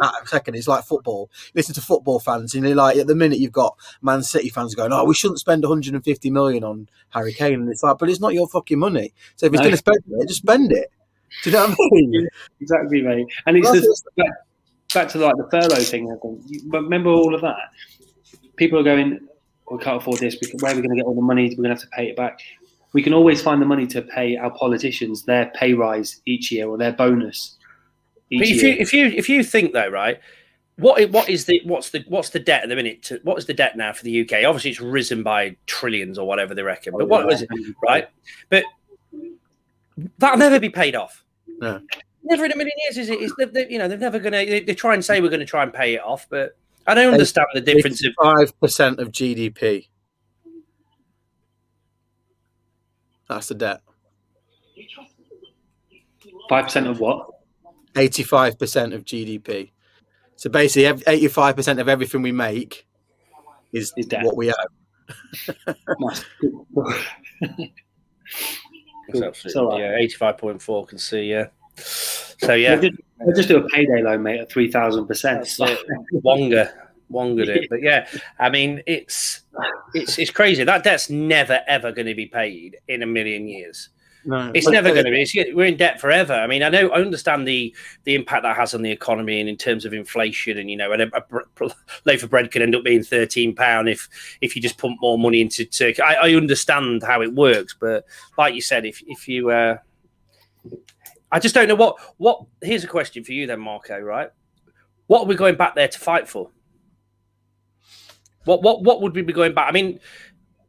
[0.00, 1.30] a second, it's like football.
[1.54, 4.74] Listen to football fans, and you're like, at the minute you've got Man City fans
[4.74, 8.20] going, "Oh, we shouldn't spend 150 million on Harry Kane," and it's like, but it's
[8.20, 9.12] not your fucking money.
[9.36, 9.64] So if he's no.
[9.64, 10.90] going to spend it, just spend it.
[11.42, 12.28] Do you know what I mean?
[12.60, 13.26] exactly, mate.
[13.46, 14.26] And it's just back,
[14.94, 16.10] back, to like the furlough thing.
[16.10, 16.42] I think.
[16.68, 17.56] Remember all of that?
[18.56, 19.20] People are going,
[19.70, 20.36] "We can't afford this.
[20.60, 21.50] Where are we going to get all the money?
[21.50, 22.40] We're going to have to pay it back."
[22.92, 26.68] We can always find the money to pay our politicians their pay rise each year
[26.68, 27.56] or their bonus.
[28.30, 28.74] But if year.
[28.74, 30.20] you if you if you think though, right,
[30.78, 33.02] what what is the what's the what's the debt at the minute?
[33.04, 34.44] To, what is the debt now for the UK?
[34.44, 36.92] Obviously, it's risen by trillions or whatever they reckon.
[36.92, 37.26] But oh, what yeah.
[37.26, 37.48] was it,
[37.82, 38.08] right?
[38.48, 38.64] But
[40.18, 41.24] that'll never be paid off.
[41.60, 41.80] No.
[42.22, 43.20] Never in a million years is it?
[43.20, 44.46] Is they, you know they're never going to.
[44.50, 46.94] They, they, try and say we're going to try and pay it off, but I
[46.94, 49.88] don't understand the difference of five percent of GDP.
[53.28, 53.80] That's the debt.
[56.48, 57.28] Five percent of what?
[57.96, 59.70] Eighty-five percent of GDP.
[60.36, 62.86] So basically, eighty-five percent of everything we make
[63.72, 64.54] is, is what we owe.
[69.48, 70.86] so, uh, yeah, eighty-five point four.
[70.86, 71.48] Can see, yeah.
[71.76, 72.96] So yeah, I just,
[73.36, 75.46] just do a payday loan, mate, at three thousand percent.
[76.12, 76.72] Wonga,
[77.10, 78.06] Wonga it, but yeah,
[78.38, 79.42] I mean, it's
[79.94, 80.64] it's it's crazy.
[80.64, 83.88] That debt's never ever going to be paid in a million years.
[84.24, 85.22] No, it's never going to be.
[85.22, 86.34] It's, we're in debt forever.
[86.34, 89.48] I mean, I know, I understand the the impact that has on the economy and
[89.48, 91.70] in terms of inflation, and you know, and a, a
[92.04, 94.08] loaf of bread could end up being thirteen pound if
[94.40, 96.02] if you just pump more money into Turkey.
[96.02, 98.04] I, I, understand how it works, but
[98.36, 99.78] like you said, if if you, uh,
[101.32, 102.44] I just don't know what what.
[102.60, 103.98] Here's a question for you then, Marco.
[103.98, 104.30] Right,
[105.06, 106.50] what are we going back there to fight for?
[108.48, 109.68] What what what would we be going back?
[109.68, 110.00] I mean,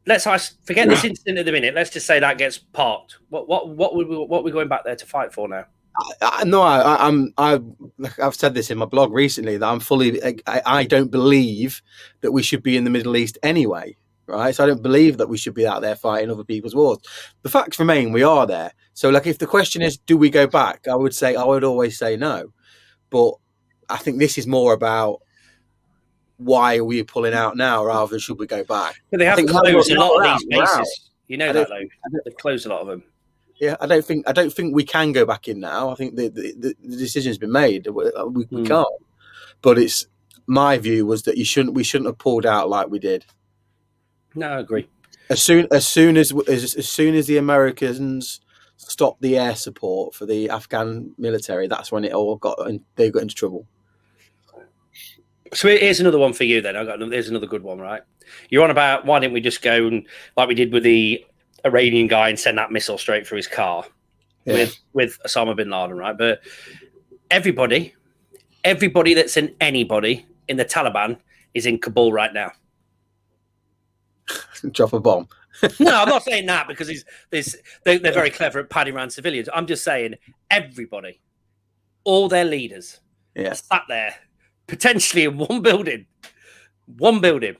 [0.05, 0.25] let's
[0.65, 1.73] forget this incident at the minute.
[1.73, 3.19] Let's just say that gets parked.
[3.29, 5.65] What what what would we, what are we going back there to fight for now?
[6.21, 7.59] I, no, I, am I,
[8.21, 10.21] I've said this in my blog recently that I'm fully.
[10.45, 11.81] I, I don't believe
[12.19, 13.95] that we should be in the Middle East anyway.
[14.27, 16.99] Right, so I don't believe that we should be out there fighting other people's wars.
[17.41, 18.73] The facts remain, we are there.
[18.93, 20.87] So, like, if the question is, do we go back?
[20.87, 22.53] I would say, I would always say no.
[23.09, 23.33] But
[23.89, 25.21] I think this is more about
[26.39, 29.02] why are we pulling out now rather than should we go back?
[29.12, 31.12] But they have closed a lot of these bases.
[31.28, 32.19] You know that though.
[32.25, 33.04] They've closed a lot of them.
[33.60, 35.89] Yeah, I don't think I don't think we can go back in now.
[35.89, 37.88] I think the the, the decision's been made.
[37.88, 38.67] We, we, we mm.
[38.67, 38.88] can't.
[39.62, 40.08] But it's
[40.47, 43.25] my view was that you shouldn't we shouldn't have pulled out like we did.
[44.34, 44.88] No, I agree.
[45.30, 48.39] As soon as soon as as, as soon as the Americans
[48.78, 53.12] stopped the air support for the Afghan military, that's when it all got in, they
[53.12, 53.67] got into trouble.
[55.53, 56.62] So here's another one for you.
[56.62, 58.01] Then I got there's another good one, right?
[58.49, 60.05] You're on about why didn't we just go and
[60.38, 61.25] like we did with the
[61.65, 63.85] Iranian guy and send that missile straight through his car
[64.45, 64.53] yeah.
[64.53, 66.17] with with Osama bin Laden, right?
[66.17, 66.41] But
[67.31, 67.93] everybody,
[68.63, 71.17] everybody that's in anybody in the Taliban
[71.53, 72.51] is in Kabul right now.
[74.71, 75.27] Drop a bomb.
[75.79, 79.49] no, I'm not saying that because he's, they're, they're very clever at padding around civilians.
[79.53, 80.15] I'm just saying
[80.49, 81.19] everybody,
[82.05, 82.99] all their leaders,
[83.35, 83.53] yeah.
[83.53, 84.15] sat there
[84.69, 86.05] potentially in one building.
[86.97, 87.55] One building.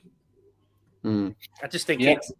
[1.04, 1.34] Mm.
[1.62, 2.12] I just think yeah.
[2.12, 2.32] it's,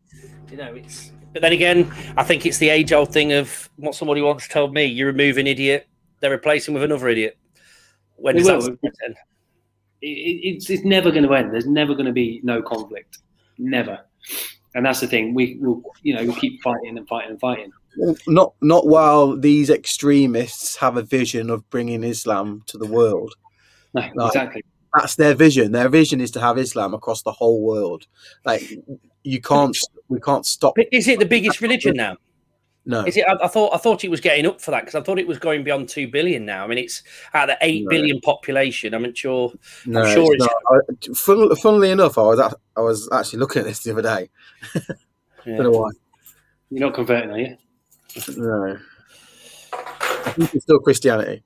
[0.51, 1.13] you know, it's.
[1.33, 4.75] But then again, I think it's the age old thing of what somebody once told
[4.75, 5.87] me: you remove an idiot,
[6.21, 7.39] they're replacing with another idiot.
[8.17, 9.15] When does that
[10.03, 11.53] it, it's, it's never going to end.
[11.53, 13.19] There's never going to be no conflict.
[13.59, 14.01] Never.
[14.75, 15.35] And that's the thing.
[15.35, 17.73] We will, you know, we'll keep fighting and fighting and fighting.
[18.29, 23.35] Not not while these extremists have a vision of bringing Islam to the world.
[23.95, 24.65] No, like, exactly.
[24.95, 25.73] That's their vision.
[25.73, 28.07] Their vision is to have Islam across the whole world.
[28.45, 28.63] Like
[29.23, 29.77] you can't,
[30.09, 30.75] we can't stop.
[30.91, 32.17] Is it the biggest religion now?
[32.87, 33.05] No.
[33.05, 33.25] Is it?
[33.29, 35.27] I, I, thought I thought it was getting up for that because I thought it
[35.27, 36.65] was going beyond two billion now.
[36.65, 37.03] I mean, it's
[37.35, 37.91] out of the eight no.
[37.91, 38.95] billion population.
[38.95, 39.53] I'm not sure.
[39.87, 40.47] No, I'm sure it's.
[41.07, 44.31] it's fun, funnily enough, I was I was actually looking at this the other day.
[44.75, 45.57] yeah.
[45.57, 45.91] Don't know why.
[46.71, 47.57] You're not converting, are you?
[48.37, 48.79] No.
[49.73, 51.43] I think it's still Christianity.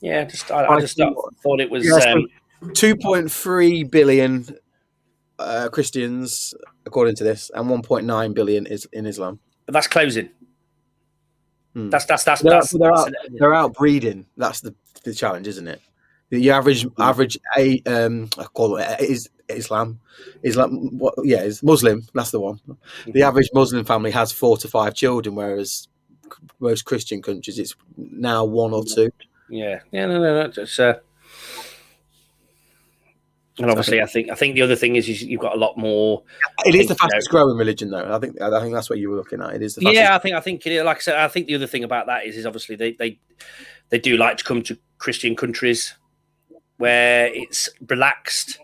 [0.00, 2.26] Yeah, just I, I just thought it was yeah, um,
[2.74, 4.46] two point three billion
[5.38, 6.54] uh, Christians
[6.86, 9.40] according to this, and one point nine billion is in Islam.
[9.66, 10.30] But that's closing.
[11.74, 11.90] Hmm.
[11.90, 14.26] That's that's that's, they're, that's, they're, out, they're outbreeding.
[14.36, 14.74] That's the,
[15.04, 15.80] the challenge, isn't it?
[16.30, 17.00] The average hmm.
[17.00, 20.00] average a um I call it is Islam,
[20.42, 20.98] Islam.
[20.98, 21.14] What?
[21.24, 22.02] Yeah, is Muslim.
[22.14, 22.60] That's the one.
[22.66, 22.72] The
[23.12, 23.22] mm-hmm.
[23.22, 25.88] average Muslim family has four to five children, whereas
[26.60, 29.10] most Christian countries it's now one or two.
[29.50, 30.52] Yeah, yeah, no, no, no.
[30.56, 31.00] It's, uh,
[33.58, 35.76] And obviously, I, think, I think the other thing is, is you've got a lot
[35.76, 36.22] more.
[36.64, 38.14] It is the fastest you know, growing religion, though.
[38.14, 39.54] I think I think that's what you were looking at.
[39.54, 40.00] It is the fastest.
[40.00, 40.14] yeah.
[40.14, 42.36] I think I think like I said, I think the other thing about that is
[42.36, 43.18] is obviously they they
[43.90, 45.94] they do like to come to Christian countries
[46.78, 48.58] where it's relaxed,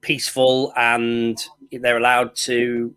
[0.00, 1.38] peaceful, and
[1.70, 2.94] they're allowed to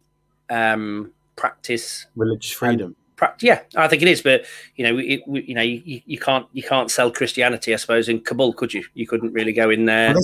[0.50, 2.96] um, practice religious freedom.
[3.42, 4.46] Yeah, I think it is, but
[4.76, 8.22] you know, it, you know, you, you, can't you can't sell Christianity, I suppose, in
[8.22, 8.84] Kabul, could you?
[8.94, 10.16] You couldn't really go in there.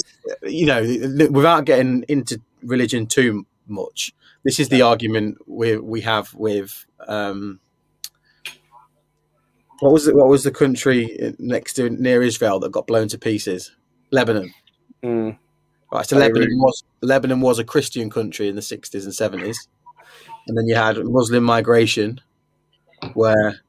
[0.43, 0.81] You know,
[1.29, 4.13] without getting into religion too much.
[4.43, 4.85] This is the yeah.
[4.85, 7.59] argument we we have with um,
[9.79, 10.15] what was it?
[10.15, 13.71] What was the country next to near Israel that got blown to pieces?
[14.11, 14.53] Lebanon.
[15.03, 15.37] Mm.
[15.91, 19.67] Right, so Lebanon was Lebanon was a Christian country in the sixties and seventies,
[20.47, 22.21] and then you had Muslim migration,
[23.13, 23.61] where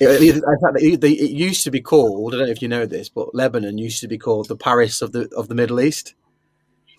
[0.00, 2.34] it, it, it, used to be called.
[2.34, 5.02] I don't know if you know this, but Lebanon used to be called the Paris
[5.02, 6.14] of the of the Middle East.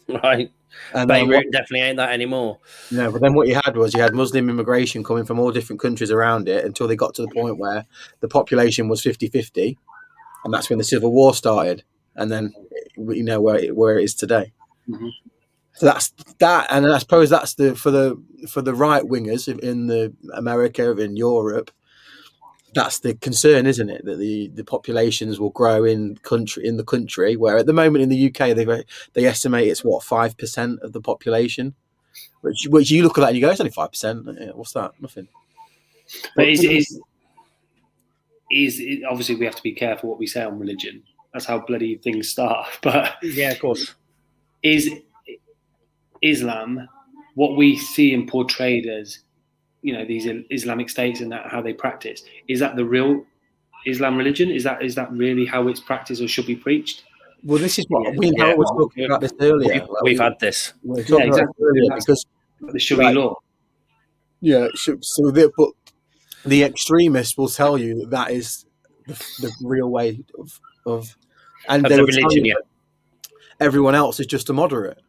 [0.07, 0.51] Right.
[0.93, 2.59] And Beirut what, definitely ain't that anymore.
[2.91, 5.82] No, but then what you had was you had Muslim immigration coming from all different
[5.82, 7.86] countries around it until they got to the point where
[8.19, 9.77] the population was 50 50.
[10.43, 11.84] And that's when the civil war started.
[12.15, 12.53] And then
[12.97, 14.53] you know where it, where it is today.
[14.89, 15.07] Mm-hmm.
[15.82, 19.88] So that's that, and I suppose that's the for the for the right wingers in
[19.88, 21.71] the America in Europe
[22.75, 24.05] that's the concern, isn't it?
[24.05, 28.03] That the, the populations will grow in country in the country, where at the moment
[28.03, 31.73] in the UK they they estimate it's what five percent of the population,
[32.41, 34.27] which which you look at that and you go, it's only five percent.
[34.55, 34.91] What's that?
[35.01, 35.29] Nothing.
[36.36, 37.01] But is is
[38.51, 41.01] is obviously we have to be careful what we say on religion.
[41.34, 42.67] That's how bloody things start.
[42.84, 43.95] But yeah, of course,
[44.61, 44.91] is
[46.22, 46.88] Islam
[47.36, 49.19] what we see and portrayed as
[49.82, 52.24] you know these Islamic states and that how they practice.
[52.47, 53.26] Is that the real
[53.86, 54.51] Islam religion?
[54.51, 57.03] Is that is that really how it's practiced or should be preached?
[57.43, 59.74] Well, this is what we yeah, was talking about this earlier.
[59.74, 60.74] We've, like, we've had this.
[60.84, 61.65] We yeah, exactly.
[61.65, 62.26] earlier because
[62.61, 63.36] the Sharia law.
[64.41, 64.95] Yeah, so
[65.32, 65.69] the, but
[66.45, 68.65] the extremists will tell you that that is
[69.07, 71.15] the, the real way of of
[71.67, 72.45] and of the religion.
[72.45, 72.55] Yeah.
[73.59, 74.99] Everyone else is just a moderate.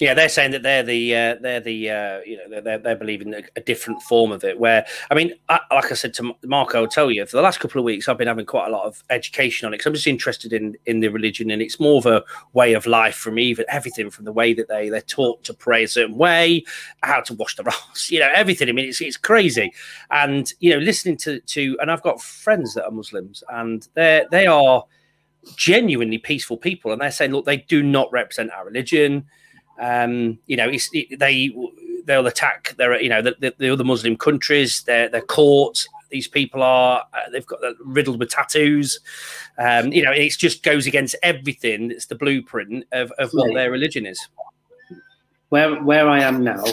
[0.00, 3.34] Yeah, they're saying that they're the uh, they're the uh, you know they're, they're believing
[3.34, 4.58] a, different form of it.
[4.58, 7.60] Where I mean, I, like I said to Marco, I'll tell you for the last
[7.60, 9.78] couple of weeks I've been having quite a lot of education on it.
[9.78, 12.24] Cause I'm just interested in in the religion, and it's more of a
[12.54, 15.84] way of life from even everything from the way that they they're taught to pray
[15.84, 16.64] a certain way,
[17.02, 18.70] how to wash the ass, you know, everything.
[18.70, 19.72] I mean, it's it's crazy,
[20.10, 24.24] and you know, listening to to and I've got friends that are Muslims, and they
[24.30, 24.84] they are
[25.54, 29.26] genuinely peaceful people, and they're saying, look, they do not represent our religion
[29.80, 31.54] um, you know, it, they
[32.04, 35.88] they'll attack their you know the, the, the, other Muslim countries, their their courts.
[36.10, 39.00] These people are uh, they've got riddled with tattoos.
[39.58, 41.90] Um, you know, it just goes against everything.
[41.90, 44.28] It's the blueprint of, of what their religion is.
[45.48, 46.64] Where where I am now,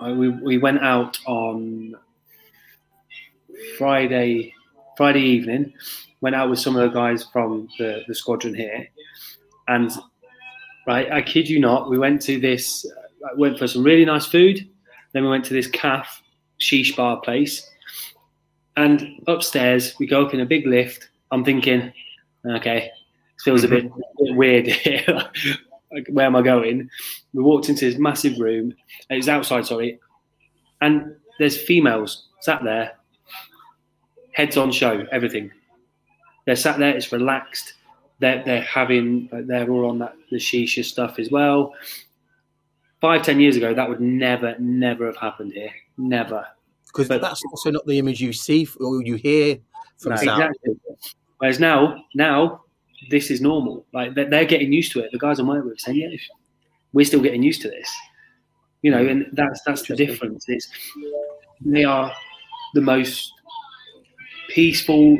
[0.00, 1.94] we we went out on
[3.78, 4.54] Friday
[4.96, 5.72] Friday evening.
[6.20, 8.88] Went out with some of the guys from the, the squadron here,
[9.68, 9.92] and
[10.86, 11.10] right?
[11.10, 11.90] I kid you not.
[11.90, 12.84] We went to this,
[13.24, 14.68] uh, went for some really nice food.
[15.12, 16.22] Then we went to this calf
[16.60, 17.70] sheesh bar place.
[18.76, 21.08] And upstairs, we go up in a big lift.
[21.30, 21.92] I'm thinking,
[22.44, 22.90] okay,
[23.42, 25.30] feels a bit, bit weird here.
[26.10, 26.88] where am I going?
[27.32, 28.74] We walked into this massive room.
[29.10, 30.00] It was outside, sorry.
[30.80, 32.96] And there's females sat there,
[34.32, 35.50] heads on show, everything.
[36.46, 37.74] They're sat there, it's relaxed
[38.20, 41.74] they're, they're having they're all on that the shisha stuff as well.
[43.00, 45.72] Five ten years ago, that would never never have happened here.
[45.98, 46.46] Never.
[46.86, 49.58] Because that's also not the image you see or you hear
[49.98, 50.76] from no, exactly.
[51.38, 52.62] Whereas now, now
[53.10, 53.84] this is normal.
[53.92, 55.10] Like they're getting used to it.
[55.12, 56.16] The guys I'm working with saying, "Yeah,
[56.92, 57.92] we're still getting used to this."
[58.82, 60.44] You know, and that's that's the difference.
[60.48, 60.68] It's
[61.64, 62.12] they are
[62.74, 63.32] the most
[64.48, 65.18] peaceful,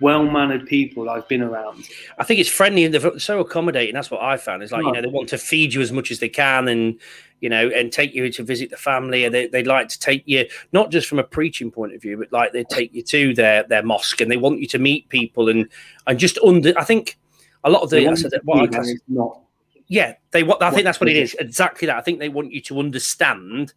[0.00, 1.84] well mannered people I've been around.
[2.18, 3.94] I think it's friendly and they're so accommodating.
[3.94, 4.62] That's what I found.
[4.62, 6.98] It's like, you know, they want to feed you as much as they can and,
[7.40, 9.24] you know, and take you to visit the family.
[9.24, 12.18] And they, would like to take you, not just from a preaching point of view,
[12.18, 15.08] but like they take you to their, their mosque and they want you to meet
[15.08, 15.68] people and,
[16.06, 17.18] and just under, I think
[17.64, 19.40] a lot of the, I said, what I not.
[19.88, 21.34] Yeah, they what I think that's what it is.
[21.38, 21.96] Exactly that.
[21.96, 23.72] I think they want you to understand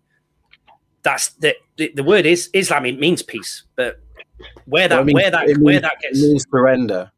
[1.03, 3.99] that's the, the, the word is Islam it means peace, but
[4.65, 6.21] where that, well, means, where that, means, where that gets.
[6.21, 7.11] It means surrender.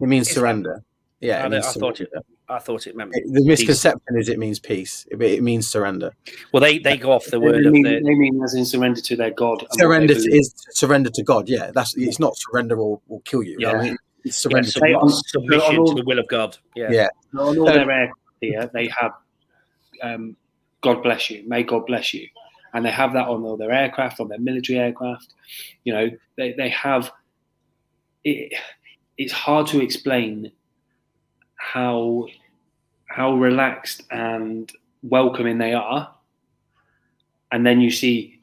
[0.00, 0.84] It means surrender.
[1.20, 2.10] Yeah, I, I thought it.
[2.48, 3.12] I thought it meant.
[3.12, 4.22] the misconception peace.
[4.22, 5.06] is it means peace.
[5.10, 6.12] It, it, means surrender.
[6.52, 9.00] Well, they, they go off the word they mean, the, they mean as in surrender
[9.00, 9.64] to their God.
[9.72, 11.48] Surrender is surrender to God.
[11.48, 13.56] Yeah, that's it's not surrender or will kill you.
[13.60, 13.72] Yeah.
[13.72, 16.56] I mean, yeah, submission to the will of God.
[16.74, 16.90] Yeah.
[16.90, 17.08] Yeah.
[17.38, 19.12] On all their aircraft here, they have
[20.02, 20.36] um,
[20.80, 22.26] God bless you, may God bless you.
[22.72, 25.34] And they have that on all their aircraft, on their military aircraft.
[25.84, 27.10] You know, they, they have
[28.24, 28.52] it,
[29.18, 30.52] it's hard to explain
[31.56, 32.26] how
[33.06, 34.70] how relaxed and
[35.02, 36.14] welcoming they are.
[37.52, 38.40] And then you see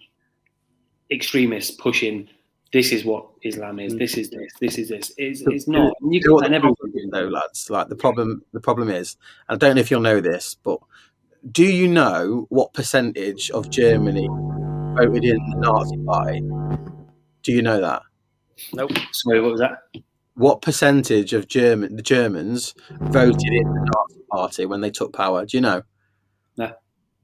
[1.10, 2.28] extremists pushing
[2.74, 3.94] this is what Islam is.
[3.94, 4.00] Mm.
[4.00, 4.54] This is this.
[4.60, 5.14] This is this.
[5.18, 5.94] It's, it's not.
[6.10, 6.76] You can find everyone
[7.12, 7.70] though, lads.
[7.70, 8.44] Like the problem.
[8.52, 9.16] The problem is,
[9.48, 10.80] I don't know if you'll know this, but
[11.52, 14.28] do you know what percentage of Germany
[14.96, 16.42] voted in the Nazi Party?
[17.44, 18.02] Do you know that?
[18.74, 18.92] Nope.
[19.12, 19.78] Sorry, what was that?
[20.36, 25.46] What percentage of German the Germans voted in the Nazi Party when they took power?
[25.46, 25.82] Do you know?
[26.58, 26.74] No.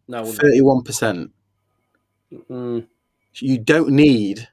[0.07, 0.26] No.
[0.26, 1.32] Thirty-one percent.
[2.49, 2.88] Mm.
[3.36, 4.47] You don't need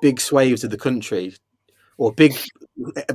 [0.00, 1.34] big swathes of the country
[1.96, 2.34] or big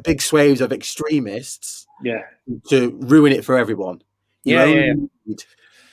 [0.03, 2.21] big swathes of extremists Yeah.
[2.69, 4.01] to ruin it for everyone.
[4.43, 4.93] You Yeah, yeah,
[5.25, 5.35] yeah.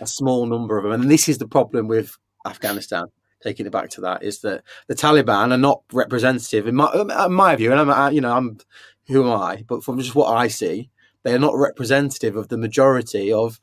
[0.00, 3.06] Need a small number of them, and this is the problem with Afghanistan.
[3.40, 7.32] Taking it back to that is that the Taliban are not representative in my, in
[7.32, 8.58] my view, and I'm you know I'm
[9.06, 9.64] who am I?
[9.68, 10.90] But from just what I see,
[11.22, 13.60] they are not representative of the majority of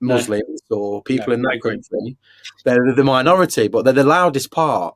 [0.00, 0.14] No.
[0.14, 1.72] Muslims or people No, in that agree.
[1.72, 2.16] country.
[2.64, 4.94] They're the minority, but they're the loudest part.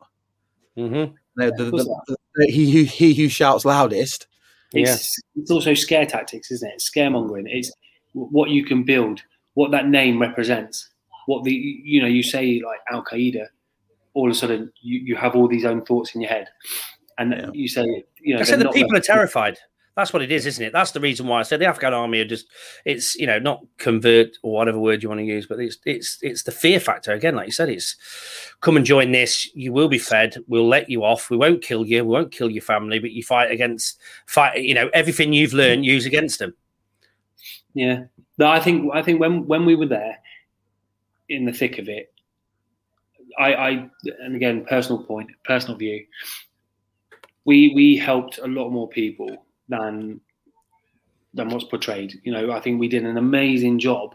[0.78, 1.14] Mm-hmm.
[1.36, 4.28] They're the, course the, the- he who he who shouts loudest.
[4.72, 6.80] It's, it's also scare tactics, isn't it?
[6.80, 7.44] Scaremongering.
[7.46, 7.72] It's
[8.12, 9.22] what you can build,
[9.56, 10.90] what that name represents.
[11.26, 13.46] What the you know you say like Al Qaeda,
[14.14, 16.48] all of a sudden you, you have all these own thoughts in your head,
[17.18, 17.50] and Yeah.
[17.52, 17.84] you say
[18.20, 19.58] you know I said the people are terrified.
[19.96, 20.74] That's what it is, isn't it?
[20.74, 22.46] That's the reason why I said the Afghan army are just
[22.84, 26.18] it's you know not convert or whatever word you want to use, but it's it's
[26.20, 27.34] it's the fear factor again.
[27.34, 27.96] Like you said, it's
[28.60, 29.48] come and join this.
[29.54, 30.36] You will be fed.
[30.46, 31.30] We'll let you off.
[31.30, 32.04] We won't kill you.
[32.04, 34.62] We won't kill your family, but you fight against fight.
[34.62, 36.54] You know everything you've learned, use against them.
[37.76, 38.04] Yeah,
[38.38, 40.18] no, I think I think when when we were there,
[41.28, 42.10] in the thick of it,
[43.38, 46.06] I, I and again personal point, personal view,
[47.44, 50.22] we we helped a lot more people than
[51.34, 52.14] than what's portrayed.
[52.24, 54.14] You know, I think we did an amazing job,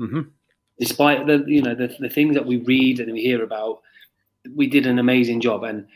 [0.00, 0.22] Mm-hmm.
[0.80, 3.80] despite the you know the, the things that we read and we hear about.
[4.56, 5.86] We did an amazing job, and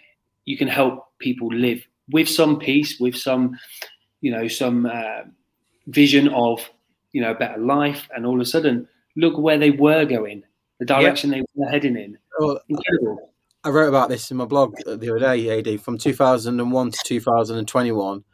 [0.45, 3.59] you can help people live with some peace, with some
[4.21, 5.23] you know some uh,
[5.89, 6.69] vision of
[7.13, 10.43] you know a better life, and all of a sudden look where they were going,
[10.79, 12.19] the direction they were heading in.
[12.39, 13.31] Well, Incredible.
[13.65, 18.25] I wrote about this in my blog the other day, AD, from 2001 to 2021.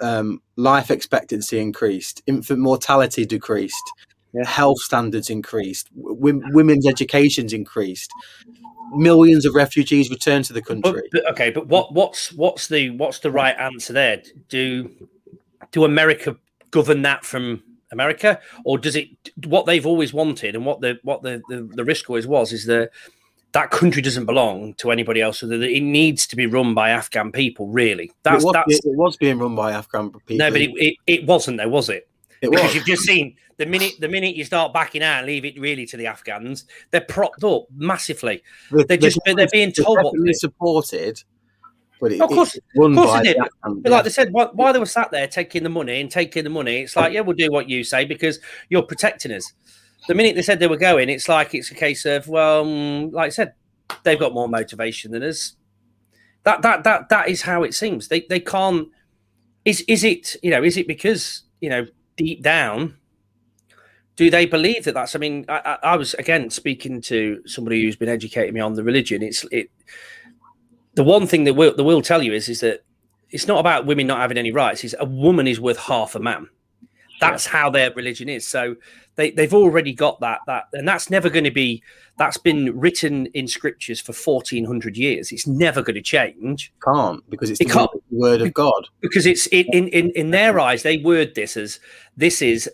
[0.00, 3.92] Um, life expectancy increased, infant mortality decreased,
[4.34, 4.44] Yeah.
[4.46, 8.10] health standards increased, w- women's education's increased,
[8.92, 11.02] millions of refugees returned to the But, country.
[11.12, 14.22] but okay, but what what's what's the what's the right answer there?
[14.50, 14.90] Do
[15.72, 16.36] do America
[16.76, 19.08] govern that from America, or does it
[19.46, 22.66] what they've always wanted and what the what the the, the risk always was is
[22.66, 22.90] that
[23.52, 26.90] that country doesn't belong to anybody else, so that it needs to be run by
[26.90, 27.68] Afghan people.
[27.68, 30.36] Really, that's it, was, that's it was being run by Afghan people.
[30.36, 32.08] no, but it, it, it wasn't though, was it?
[32.42, 32.74] It because was.
[32.74, 35.86] you've just seen the minute the minute you start backing out and leave it really
[35.86, 38.42] to the Afghans, they're propped up massively.
[38.70, 40.38] The- They're the- just they're being they're what to definitely do.
[40.46, 41.22] supported,
[42.00, 44.78] but it, Of course- of course they did, But like they said, while, why they
[44.78, 47.50] were sat there taking the money and taking the money, it's like, yeah, we'll do
[47.50, 48.38] what you say because
[48.68, 49.52] you're protecting us.
[50.08, 53.12] The minute they said they were going, it's like it's a case of, well, mm,
[53.12, 53.54] like I said,
[54.02, 55.56] they've got more motivation than us.
[56.44, 58.06] That that that that is how it seems.
[58.08, 58.88] They they can't.
[59.64, 60.62] Is is it you know?
[60.62, 61.86] Is it because you know
[62.16, 62.98] deep down?
[64.14, 65.16] Do they believe that that's?
[65.16, 68.74] I mean, I, I, I was again speaking to somebody who's been educating me on
[68.74, 69.22] the religion.
[69.24, 69.70] It's it.
[70.96, 72.84] The one thing that will they will tell you is is that
[73.30, 74.82] it's not about women not having any rights.
[74.84, 76.48] Is a woman is worth half a man.
[77.20, 78.46] That's how their religion is.
[78.46, 78.76] So
[79.14, 81.82] they they've already got that that, and that's never going to be.
[82.18, 85.32] That's been written in scriptures for fourteen hundred years.
[85.32, 88.88] It's never going to change can't because it's It the word of God.
[89.00, 91.78] because it's in in in, in their eyes they word this as
[92.16, 92.70] this is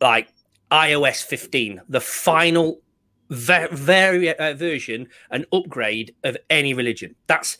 [0.00, 0.28] like
[0.70, 2.80] iOS 15, the final
[3.30, 7.14] ve- vari- uh, version and upgrade of any religion.
[7.26, 7.58] That's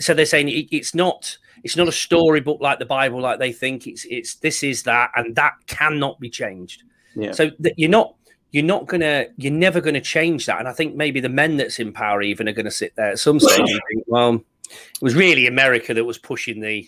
[0.00, 3.52] so they're saying it, it's not it's not a storybook like the Bible, like they
[3.52, 6.82] think it's it's this is that and that cannot be changed.
[7.16, 7.32] Yeah.
[7.32, 8.14] So that you're not
[8.50, 10.58] you're not gonna you're never gonna change that.
[10.58, 13.18] And I think maybe the men that's in power even are gonna sit there at
[13.18, 16.86] some stage and think, well, it was really America that was pushing the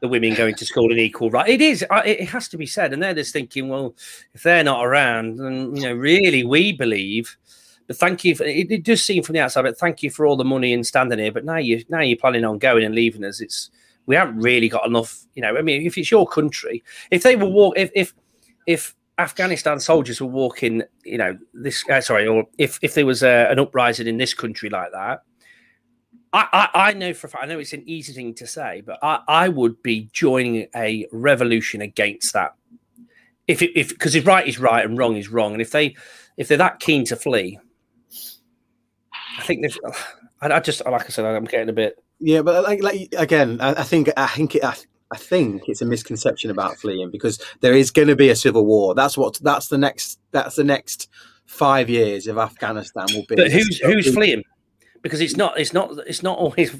[0.00, 1.48] the women going to school and equal right.
[1.48, 1.84] It is.
[1.90, 3.94] It has to be said, and they're just thinking, well,
[4.34, 7.36] if they're not around, then you know, really, we believe.
[7.86, 8.34] But thank you.
[8.34, 10.72] For, it, it does seem from the outside, but thank you for all the money
[10.72, 11.32] and standing here.
[11.32, 13.40] But now you now you're planning on going and leaving us.
[13.40, 13.70] It's
[14.06, 15.24] we haven't really got enough.
[15.34, 18.14] You know, I mean, if it's your country, if they were walk, if if
[18.66, 23.22] if Afghanistan soldiers were walking, you know, this uh, sorry, or if if there was
[23.22, 25.22] a, an uprising in this country like that,
[26.32, 29.20] I, I, I know for I know it's an easy thing to say, but I,
[29.26, 32.54] I would be joining a revolution against that.
[33.46, 35.96] If it, if because if right is right and wrong is wrong, and if they
[36.36, 37.58] if they're that keen to flee,
[39.38, 39.78] I think they've.
[40.40, 42.02] I, I just like I said, I'm getting a bit.
[42.20, 44.76] Yeah, but like, like again, I, I think I think it, I,
[45.10, 48.66] I think it's a misconception about fleeing because there is going to be a civil
[48.66, 48.94] war.
[48.94, 51.08] That's what that's the next that's the next
[51.46, 53.36] five years of Afghanistan will be.
[53.36, 54.44] But who's who's fleeing?
[55.02, 56.74] Because it's not it's not it's not always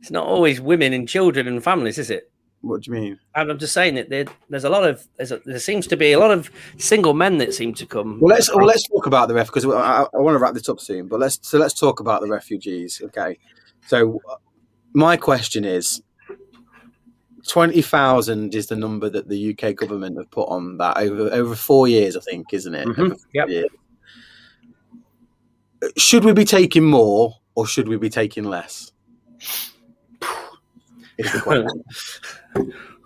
[0.00, 2.30] it's not always women and children and families, is it?
[2.62, 3.18] What do you mean?
[3.34, 6.12] I'm just saying that there, there's a lot of there's a, there seems to be
[6.12, 8.20] a lot of single men that seem to come.
[8.20, 10.68] Well, let's well, let's talk about the ref because I, I want to wrap this
[10.68, 11.08] up soon.
[11.08, 13.00] But let's so let's talk about the refugees.
[13.04, 13.38] Okay,
[13.86, 14.20] so
[14.92, 16.02] my question is.
[17.48, 21.88] 20,000 is the number that the UK government have put on that over over four
[21.88, 22.86] years, I think, isn't it?
[22.86, 23.14] Mm-hmm.
[23.32, 23.66] Yep.
[25.96, 28.90] Should we be taking more or should we be taking less?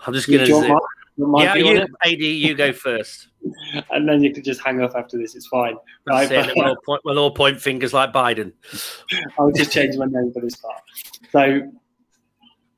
[0.07, 0.79] I'm just going to.
[1.17, 3.27] Yeah, you, AD, you go first.
[3.91, 5.35] and then you can just hang up after this.
[5.35, 5.75] It's fine.
[6.07, 6.31] Right?
[6.31, 8.53] we'll, all point, we'll all point fingers like Biden.
[9.41, 10.83] I'll just change my name for this part.
[11.33, 11.73] So,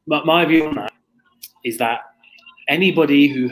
[0.07, 0.95] my, my view on that
[1.63, 2.01] is that
[2.69, 3.51] anybody who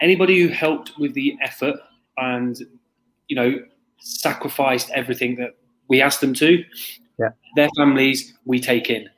[0.00, 1.80] anybody who helped with the effort
[2.16, 2.56] and
[3.26, 3.56] you know
[3.98, 5.56] sacrificed everything that
[5.92, 6.64] we asked them to,
[7.18, 9.08] yeah, their families we take in.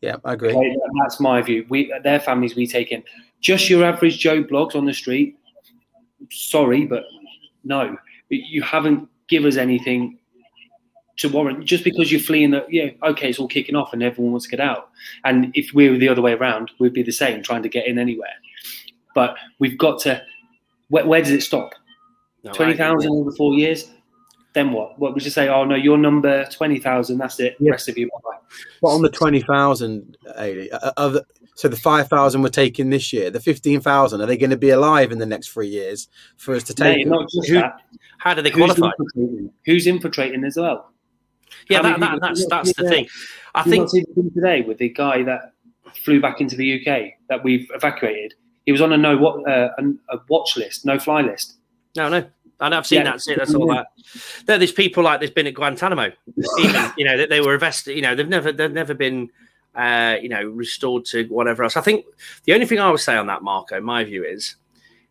[0.00, 0.52] Yeah, I agree.
[0.52, 1.64] Okay, that's my view.
[1.68, 3.04] We their families we take in.
[3.40, 5.38] Just your average Joe Bloggs on the street.
[6.30, 7.04] Sorry, but
[7.62, 7.96] no,
[8.28, 10.18] you haven't give us anything
[11.16, 14.32] to warrant just because you're fleeing that yeah okay it's all kicking off and everyone
[14.32, 14.90] wants to get out
[15.24, 17.86] and if we were the other way around we'd be the same trying to get
[17.86, 18.34] in anywhere
[19.14, 20.20] but we've got to
[20.88, 21.70] where, where does it stop
[22.42, 23.92] no, 20,000 over four years
[24.54, 24.98] then what?
[24.98, 25.48] What would you say?
[25.48, 27.18] Oh no, your number twenty thousand.
[27.18, 27.56] That's it.
[27.58, 27.72] Yeah.
[27.72, 28.08] Rest of you.
[28.80, 31.20] But on the twenty thousand, uh,
[31.56, 34.56] so the five thousand we're taking this year, the fifteen thousand, are they going to
[34.56, 37.04] be alive in the next three years for us to take?
[37.06, 37.80] not just Who, that.
[38.18, 38.90] How do they qualify?
[38.96, 40.92] Who's infiltrating, Who's infiltrating as well?
[41.68, 43.08] Yeah, that, that, that's that's the thing.
[43.54, 45.52] I think today with the guy that
[46.04, 48.34] flew back into the UK that we've evacuated,
[48.66, 49.70] he was on a no what uh,
[50.10, 51.56] a watch list, no fly list.
[51.96, 52.24] No, no.
[52.60, 53.16] And I've seen yeah.
[53.16, 53.36] that.
[53.36, 53.88] That's all that.
[54.46, 56.12] There, there's people like there's been at Guantanamo.
[56.58, 57.96] Even you know that they were invested.
[57.96, 59.30] You know they've never they've never been
[59.74, 61.76] uh, you know restored to whatever else.
[61.76, 62.06] I think
[62.44, 64.56] the only thing I would say on that, Marco, my view is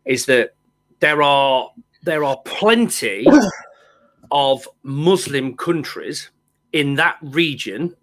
[0.06, 0.56] is that
[1.00, 1.70] there are
[2.04, 3.26] there are plenty
[4.32, 6.30] of Muslim countries
[6.72, 7.96] in that region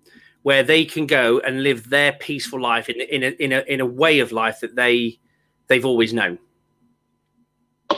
[0.42, 3.80] where they can go and live their peaceful life in in a, in a, in
[3.80, 5.18] a way of life that they
[5.68, 6.38] they've always known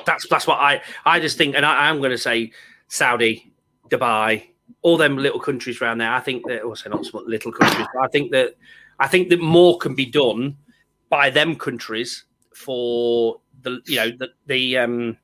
[0.05, 2.53] that's that's what I I just think, and I, am going to say
[2.89, 3.53] Saudi,
[3.89, 4.45] Dubai,
[4.83, 6.13] all them little countries around there.
[6.13, 8.57] I think that also not small little countries, I think that
[8.99, 10.57] I think that more can be done
[11.09, 12.25] by them countries
[12.55, 15.17] for the you know the the um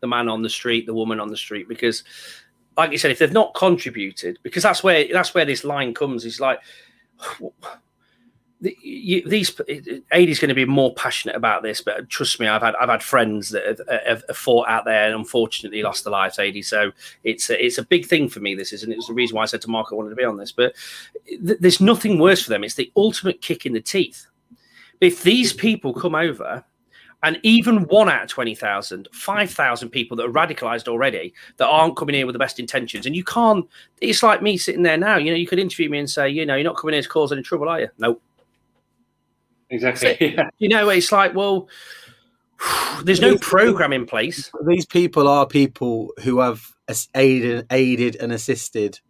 [0.00, 2.04] the man on the street, the woman on the street, because
[2.76, 6.24] like you said, if they've not contributed, because that's where that's where this line comes.
[6.24, 6.60] Is like
[8.60, 9.50] these
[10.12, 13.02] AD's going to be more passionate about this, but trust me, I've had I've had
[13.02, 16.38] friends that have, uh, have, have fought out there and unfortunately lost their lives.
[16.38, 16.90] AD, so
[17.22, 18.54] it's a, it's a big thing for me.
[18.54, 20.16] This is, and it was the reason why I said to Mark I wanted to
[20.16, 20.52] be on this.
[20.52, 20.74] But
[21.26, 22.64] th- there's nothing worse for them.
[22.64, 24.26] It's the ultimate kick in the teeth.
[25.02, 26.64] If these people come over,
[27.22, 32.14] and even one out of 20,000, 5,000 people that are radicalized already that aren't coming
[32.14, 33.04] here with the best intentions.
[33.04, 33.66] And you can't,
[34.00, 35.16] it's like me sitting there now.
[35.16, 37.08] You know, you could interview me and say, you know, you're not coming here to
[37.08, 37.88] cause any trouble, are you?
[37.98, 38.22] Nope.
[39.70, 40.36] Exactly.
[40.36, 41.68] So, you know, it's like, well,
[43.04, 44.50] there's no program in place.
[44.66, 46.72] These people are people who have
[47.14, 49.00] aided, aided and assisted.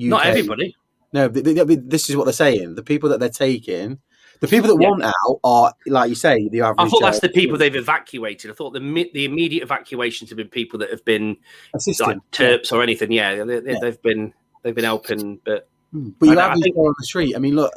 [0.00, 0.06] UK.
[0.06, 0.76] Not everybody.
[1.12, 2.76] No, this is what they're saying.
[2.76, 3.98] The people that they're taking,
[4.40, 4.88] the people that yeah.
[4.88, 6.76] want out are, like you say, the average.
[6.78, 8.50] I thought that's the people they've evacuated.
[8.50, 11.36] I thought the the immediate evacuations have been people that have been
[11.74, 12.08] Assistant.
[12.08, 13.10] like Terps or anything.
[13.10, 13.90] Yeah, they, have yeah.
[14.02, 14.32] been
[14.62, 15.68] they've been helping, but.
[15.92, 16.10] Hmm.
[16.20, 17.34] But you have these on the street.
[17.34, 17.72] I mean, look,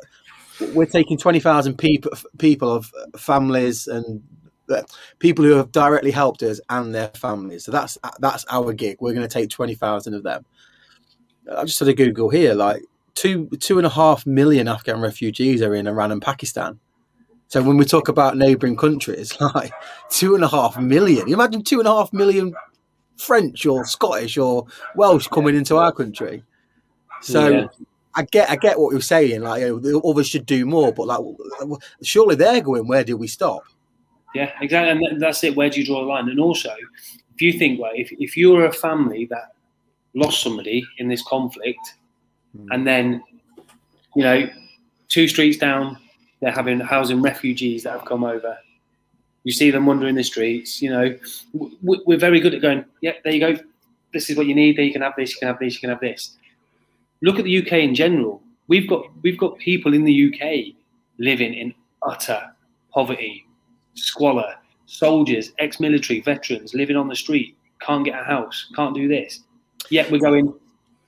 [0.74, 4.22] we're taking 20,000 people, people of families and
[4.70, 4.84] uh,
[5.20, 7.66] people who have directly helped us and their families.
[7.66, 8.98] So that's that's our gig.
[9.00, 10.46] We're going to take 20,000 of them.
[11.56, 12.82] I just had a Google here, like
[13.16, 16.80] two two and a half million Afghan refugees are in Iran and Pakistan.
[17.48, 19.74] So when we talk about neighbouring countries, like
[20.10, 22.54] two and a half million, you imagine two and a half million
[23.18, 26.44] French or Scottish or Welsh coming into our country.
[27.22, 27.68] So yeah
[28.16, 29.42] I get, I get what you're saying.
[29.42, 31.20] Like, you know, others should do more, but like,
[32.04, 32.88] surely they're going.
[32.88, 33.64] Where do we stop?
[34.36, 35.56] Yeah, exactly, and that's it.
[35.56, 36.28] Where do you draw the line?
[36.30, 36.74] And also,
[37.36, 39.54] if you think, well, if if you're a family that
[40.16, 41.80] lost somebody in this conflict,
[42.58, 42.68] mm.
[42.72, 43.24] and then,
[44.16, 44.50] you know,
[45.08, 45.98] two streets down,
[46.40, 48.58] they're having housing refugees that have come over.
[49.44, 50.82] You see them wandering the streets.
[50.82, 51.18] You know,
[51.82, 52.86] we're very good at going.
[53.02, 53.62] Yeah, there you go.
[54.14, 54.78] This is what you need.
[54.78, 55.32] There you can have this.
[55.32, 55.74] You can have this.
[55.76, 56.38] You can have this.
[57.24, 58.44] Look at the UK in general.
[58.68, 60.76] We've got we've got people in the UK
[61.18, 61.74] living in
[62.06, 62.52] utter
[62.94, 63.48] poverty,
[63.96, 64.56] squalor,
[64.86, 69.40] soldiers, ex-military, veterans living on the street, can't get a house, can't do this.
[69.90, 70.54] Yet we're going,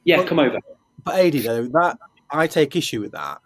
[0.06, 0.60] yeah, come over.
[1.04, 1.98] But Adi, though, that
[2.32, 3.40] I take issue with that,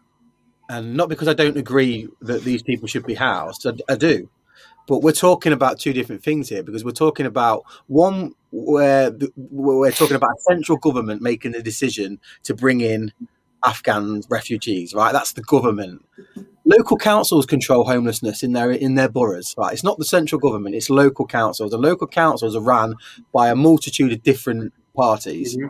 [0.70, 3.66] and not because I don't agree that these people should be housed.
[3.68, 4.30] I, I do,
[4.90, 9.92] but we're talking about two different things here because we're talking about one where we're
[9.92, 13.14] talking about a central government making the decision to bring in
[13.64, 15.12] Afghan refugees, right?
[15.14, 16.04] That's the government.
[16.66, 19.74] Local councils control homelessness in their in their boroughs, right?
[19.74, 21.70] It's not the central government; it's local councils.
[21.70, 22.96] The local councils are run
[23.32, 25.56] by a multitude of different parties.
[25.56, 25.68] Mm-hmm.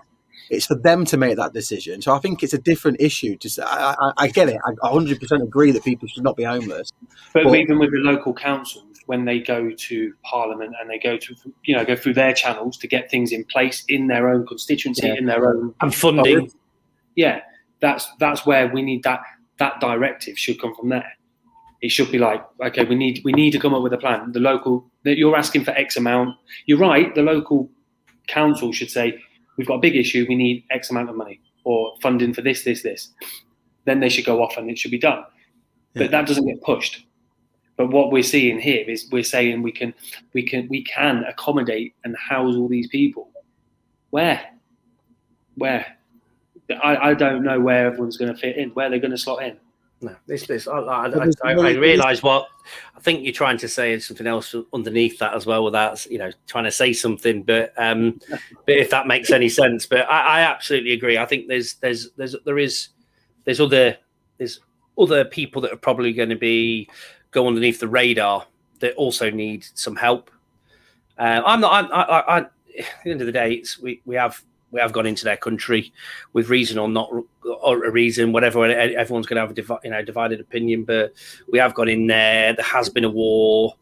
[0.49, 2.01] It's for them to make that decision.
[2.01, 3.37] So I think it's a different issue.
[3.37, 4.57] To say, I, I, I get it.
[4.65, 6.91] I 100% agree that people should not be homeless.
[7.33, 11.17] But, but even with the local councils, when they go to Parliament and they go
[11.17, 14.45] to you know go through their channels to get things in place in their own
[14.45, 15.15] constituency, yeah.
[15.15, 16.51] in their own and funding.
[17.15, 17.41] Yeah,
[17.79, 19.21] that's that's where we need that
[19.57, 21.11] that directive should come from there.
[21.81, 24.31] It should be like, okay, we need we need to come up with a plan.
[24.31, 26.35] The local that you're asking for X amount.
[26.67, 27.13] You're right.
[27.15, 27.67] The local
[28.27, 29.17] council should say,
[29.57, 30.27] we've got a big issue.
[30.29, 33.09] We need X amount of money or funding for this, this, this.
[33.85, 35.23] Then they should go off and it should be done.
[35.95, 36.03] Yeah.
[36.03, 37.05] But that doesn't get pushed.
[37.79, 39.93] But what we're seeing here is we're saying we can
[40.33, 43.29] we can we can accommodate and house all these people.
[44.09, 44.45] Where?
[45.55, 45.85] Where?
[46.83, 49.43] I, I don't know where everyone's going to fit in, where they're going to slot
[49.43, 49.55] in.
[50.01, 52.49] No, this, this, I, I, I, I realise what
[52.97, 56.17] I think you're trying to say is something else underneath that as well, without you
[56.17, 57.43] know trying to say something.
[57.43, 58.19] But um,
[58.65, 61.17] but if that makes any sense, but I, I absolutely agree.
[61.17, 62.89] I think there's there's there's there is
[63.45, 63.95] there's other
[64.37, 64.59] there's
[64.97, 66.89] other people that are probably going to be
[67.31, 68.45] go underneath the radar
[68.79, 70.31] that also need some help.
[71.17, 71.91] Uh, I'm not.
[71.91, 72.51] I, I, I, at
[73.03, 75.91] the end of the day, it's we we have we have gone into their country
[76.33, 77.11] with reason or not
[77.43, 78.65] or a reason, whatever.
[78.65, 81.13] Everyone's going to have a divi- you know divided opinion, but
[81.51, 82.53] we have gone in there.
[82.53, 83.75] There has been a war.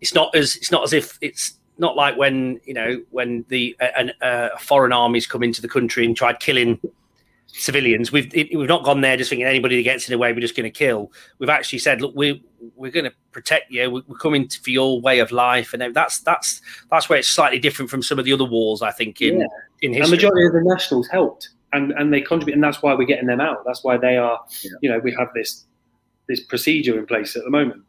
[0.00, 3.76] It's not as it's not as if it's not like when you know when the
[3.80, 6.78] an, uh, foreign armies come into the country and tried killing
[7.54, 8.12] civilians.
[8.12, 10.40] We've it, we've not gone there just thinking anybody that gets in the way we're
[10.40, 11.12] just going to kill.
[11.38, 12.42] We've actually said, look, we
[12.76, 13.90] we're going to protect you.
[13.90, 17.90] We're coming for your way of life, and that's that's that's where it's slightly different
[17.90, 18.82] from some of the other wars.
[18.82, 19.46] I think in yeah.
[19.82, 20.10] in history.
[20.10, 23.26] The majority of the nationals helped, and and they contribute, and that's why we're getting
[23.26, 23.64] them out.
[23.66, 24.40] That's why they are.
[24.62, 24.70] Yeah.
[24.82, 25.66] You know, we have this
[26.28, 27.82] this procedure in place at the moment.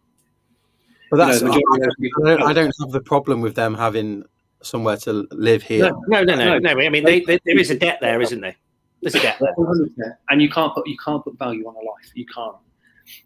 [1.11, 4.23] But that's you know, I, don't, I, don't, have the problem with them having
[4.63, 5.91] somewhere to live here.
[6.07, 6.59] No, no, no, no.
[6.59, 6.69] no.
[6.69, 8.55] I mean, they, they, there is a debt there, isn't there?
[9.01, 10.19] There's a debt there.
[10.29, 12.11] and you can't put you can't put value on a life.
[12.13, 12.55] You can't.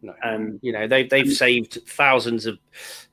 [0.01, 0.13] No.
[0.23, 2.57] And you know they've they've saved thousands of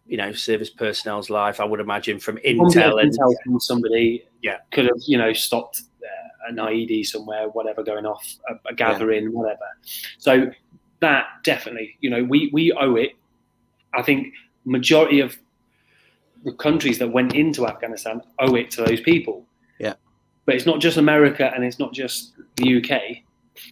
[0.06, 1.60] you know service personnel's life.
[1.60, 5.82] I would imagine from Intel and Intel from somebody yeah could have you know stopped
[6.02, 9.30] uh, an IED somewhere, whatever going off, a, a gathering, yeah.
[9.30, 9.66] whatever.
[10.18, 10.50] So
[11.00, 13.12] that definitely you know we we owe it.
[13.94, 14.34] I think
[14.64, 15.36] majority of
[16.44, 19.44] the countries that went into Afghanistan owe it to those people.
[19.78, 19.94] Yeah.
[20.44, 23.22] But it's not just America and it's not just the UK.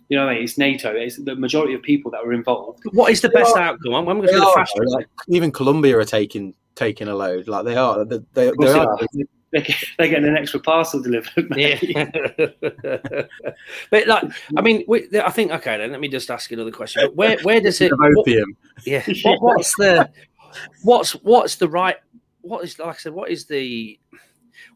[0.09, 0.45] You know, what I mean?
[0.45, 0.95] it's NATO.
[0.95, 2.83] It's the majority of people that were involved.
[2.93, 3.95] What is the best are, outcome?
[3.95, 7.49] I'm going to the fast like, Even Colombia are taking taking a load.
[7.49, 8.05] Like they are.
[8.05, 8.99] They, they, they are.
[9.53, 9.62] They're
[9.99, 11.51] getting an extra parcel delivered.
[11.51, 11.83] Mate.
[11.83, 12.11] Yeah.
[13.91, 14.24] but like,
[14.57, 15.78] I mean, we, I think okay.
[15.78, 17.11] Then let me just ask you another question.
[17.14, 17.93] Where where does it?
[17.99, 18.28] What,
[18.87, 19.03] yeah.
[19.22, 20.11] What, what's the
[20.83, 21.97] what's what's the right?
[22.43, 23.12] What is like I said?
[23.12, 23.99] What is the?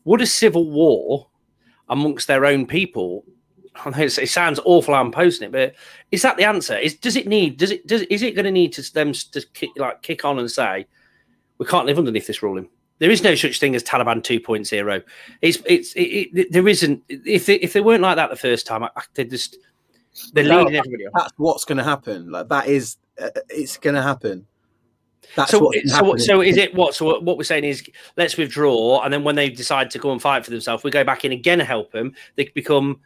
[0.04, 1.28] Would a civil war
[1.88, 3.24] amongst their own people
[3.86, 4.94] it sounds awful.
[4.94, 5.74] I'm posting it, but
[6.12, 6.76] is that the answer?
[6.76, 7.56] Is does it need?
[7.56, 7.86] Does it?
[7.86, 10.86] Does is it going to need to them to kick, like kick on and say
[11.58, 12.68] we can't live underneath this ruling?
[12.98, 15.02] There is no such thing as Taliban 2.0.
[15.42, 17.02] It's it's it, it, there isn't.
[17.08, 19.58] If they, if they weren't like that the first time, I, they just
[20.32, 21.06] they're no, leading everybody.
[21.06, 21.12] On.
[21.14, 22.30] That's what's going to happen.
[22.30, 24.46] Like that is uh, it's going to happen.
[25.36, 26.94] That's so, so, so is it what?
[26.94, 27.82] So what we're saying is,
[28.16, 31.02] let's withdraw, and then when they decide to go and fight for themselves, we go
[31.02, 32.14] back in again and help them.
[32.36, 33.00] They become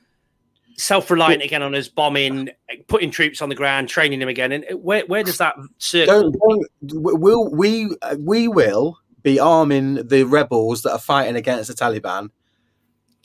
[0.78, 2.48] self-reliant again on us, bombing,
[2.86, 4.52] putting troops on the ground, training them again.
[4.52, 6.30] And where where does that circle?
[6.30, 11.74] Don't, don't, will we we will be arming the rebels that are fighting against the
[11.74, 12.30] Taliban,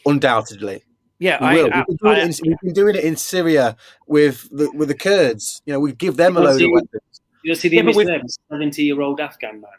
[0.06, 0.84] undoubtedly.
[1.20, 1.70] Yeah, we I, will.
[1.72, 3.78] I, We've, been doing I, it in, we've been doing it in Syria
[4.08, 5.62] with the with the Kurds.
[5.66, 7.22] You know, we give them a load of weapons.
[7.44, 9.72] You see the Yeah, image there, of a seventy-year-old Afghan man.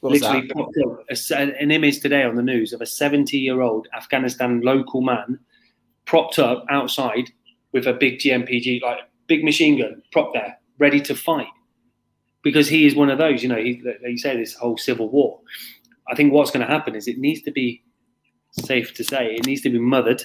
[0.00, 0.56] What Literally that?
[0.56, 5.00] popped up a s- an image today on the news of a seventy-year-old Afghanistan local
[5.00, 5.38] man
[6.06, 7.30] propped up outside
[7.72, 11.46] with a big GMPG, like big machine gun, propped there, ready to fight.
[12.42, 15.10] Because he is one of those, you know, he, like you say, this whole civil
[15.10, 15.40] war.
[16.08, 17.82] I think what's going to happen is it needs to be
[18.52, 20.22] safe to say it needs to be mothered,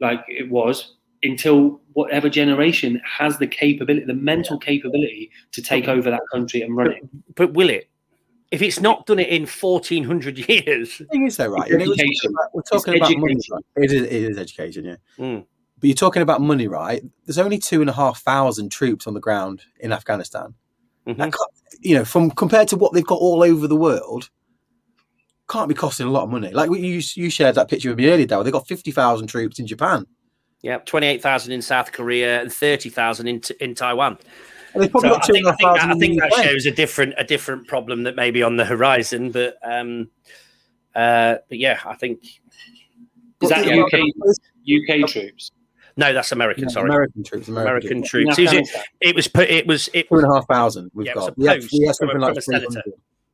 [0.00, 6.10] like it was, until whatever generation has the capability, the mental capability to take over
[6.10, 7.02] that country and run it.
[7.34, 7.88] but will it?
[8.54, 11.62] If it's not done it in fourteen hundred years, The thing is, though, right?
[11.62, 13.36] It's You know, we're talking about, we're talking about money.
[13.50, 13.64] Right?
[13.76, 14.96] It is, it is education, yeah.
[15.18, 15.44] Mm.
[15.80, 17.02] But you're talking about money, right?
[17.26, 20.54] There's only two and a half thousand troops on the ground in Afghanistan.
[21.08, 21.32] Mhm.
[21.80, 24.30] You know, from compared to what they've got all over the world,
[25.50, 26.52] can't be costing a lot of money.
[26.52, 28.44] Like you, you shared that picture with me earlier, Dale.
[28.44, 30.06] They got fifty thousand troops in Japan,
[30.62, 34.16] yeah, twenty-eight thousand in South Korea and thirty thousand in in Taiwan.
[34.74, 35.90] And probably So got I think, and a I half think, thousand.
[35.90, 39.30] I think that shows a different a different problem that may be on the horizon.
[39.30, 40.10] But um,
[40.94, 42.22] uh, but yeah, I think
[43.42, 43.82] Is that Yeah.
[43.82, 44.00] UK
[45.04, 45.50] UK troops?
[45.96, 46.64] no, that's American.
[46.64, 47.48] Yeah, Sorry, American troops.
[47.48, 48.36] American, American troops.
[48.36, 48.52] troops.
[48.52, 48.70] It was,
[49.00, 49.50] it was put.
[49.50, 50.08] It was it.
[50.08, 50.90] Two and a half thousand.
[50.94, 51.36] We've Yeah, got.
[51.38, 52.92] We had, we had something like from a three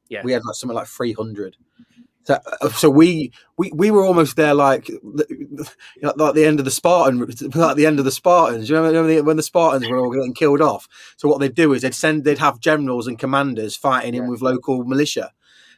[0.09, 0.23] Yeah.
[0.25, 1.57] We had like something like three hundred.
[2.25, 5.71] So, uh, so we, we we were almost there, like the-
[6.17, 7.19] like the end of the Spartan,
[7.55, 8.69] like the end of the Spartans.
[8.69, 10.87] You remember when the- when the Spartans were all getting killed off?
[11.17, 14.29] So what they'd do is they'd send, they'd have generals and commanders fighting in Yeah.
[14.29, 15.33] with local militia,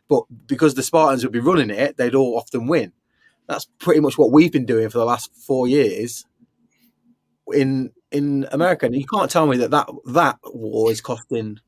[0.09, 2.93] but because the Spartans would be running it, they'd all often win.
[3.47, 6.25] That's pretty much what we've been doing for the last four years
[7.53, 8.87] in in America.
[8.87, 11.59] And you can't tell me that that, that war is costing.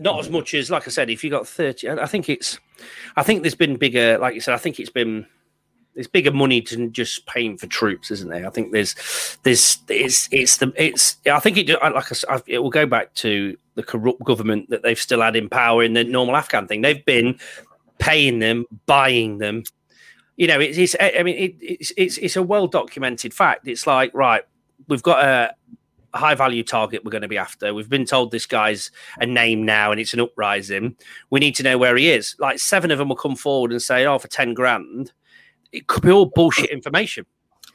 [0.00, 1.10] Not as much as like I said.
[1.10, 2.58] If you got thirty, I think it's.
[3.16, 4.54] I think there's been bigger, like you said.
[4.54, 5.26] I think it's been.
[5.94, 8.46] There's bigger money than just paying for troops, isn't there?
[8.46, 8.94] I think there's,
[9.42, 11.16] there's, it's, it's the, it's.
[11.26, 14.82] I think it, like I said, it will go back to the corrupt government that
[14.82, 16.80] they've still had in power in the normal Afghan thing.
[16.82, 17.38] They've been
[17.98, 19.64] paying them, buying them.
[20.36, 20.78] You know, it's.
[20.78, 23.68] it's I mean, it, it's, it's, it's a well documented fact.
[23.68, 24.44] It's like right,
[24.88, 25.54] we've got a
[26.14, 27.72] high value target we're going to be after.
[27.72, 28.90] We've been told this guy's
[29.20, 30.96] a name now and it's an uprising.
[31.30, 32.34] We need to know where he is.
[32.38, 35.12] Like seven of them will come forward and say, "Oh, for ten grand."
[35.72, 37.26] It could be all bullshit information.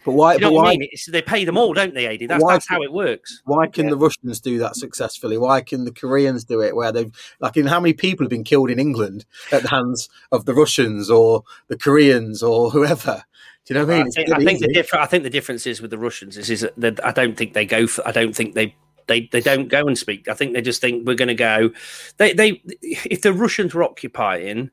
[0.04, 0.34] But why?
[0.34, 0.72] Do you know but what why?
[0.74, 0.90] I mean?
[0.92, 2.28] It's, they pay them all, don't they, Adi?
[2.28, 3.42] That's, Why- that's how it works.
[3.46, 3.92] Why can Yeah.
[3.92, 5.38] the Russians do that successfully?
[5.38, 6.76] Why can the Koreans do it?
[6.76, 10.08] Where they've like, in how many people have been killed in England at the hands
[10.32, 13.24] of the Russians or the Koreans or whoever?
[13.66, 14.08] Do you know what I mean?
[14.08, 15.04] I think, I think the difference.
[15.04, 17.66] I think the difference is with the Russians is, is that I don't think they
[17.66, 18.08] go for.
[18.08, 18.76] I don't think they.
[19.08, 20.28] They, they don't go and speak.
[20.28, 21.70] I think they just think we're going to go.
[22.18, 24.72] They they if the Russians were occupying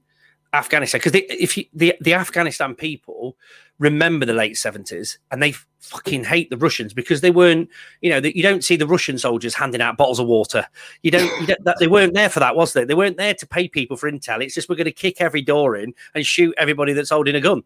[0.55, 3.37] Afghanistan because if you, the the Afghanistan people
[3.79, 7.69] remember the late seventies and they fucking hate the Russians because they weren't
[8.01, 10.67] you know that you don't see the Russian soldiers handing out bottles of water.
[11.03, 12.87] You don't, you don't that, they weren't there for that, was they?
[12.87, 14.43] They weren't there to pay people for intel.
[14.43, 17.41] It's just we're going to kick every door in and shoot everybody that's holding a
[17.41, 17.65] gun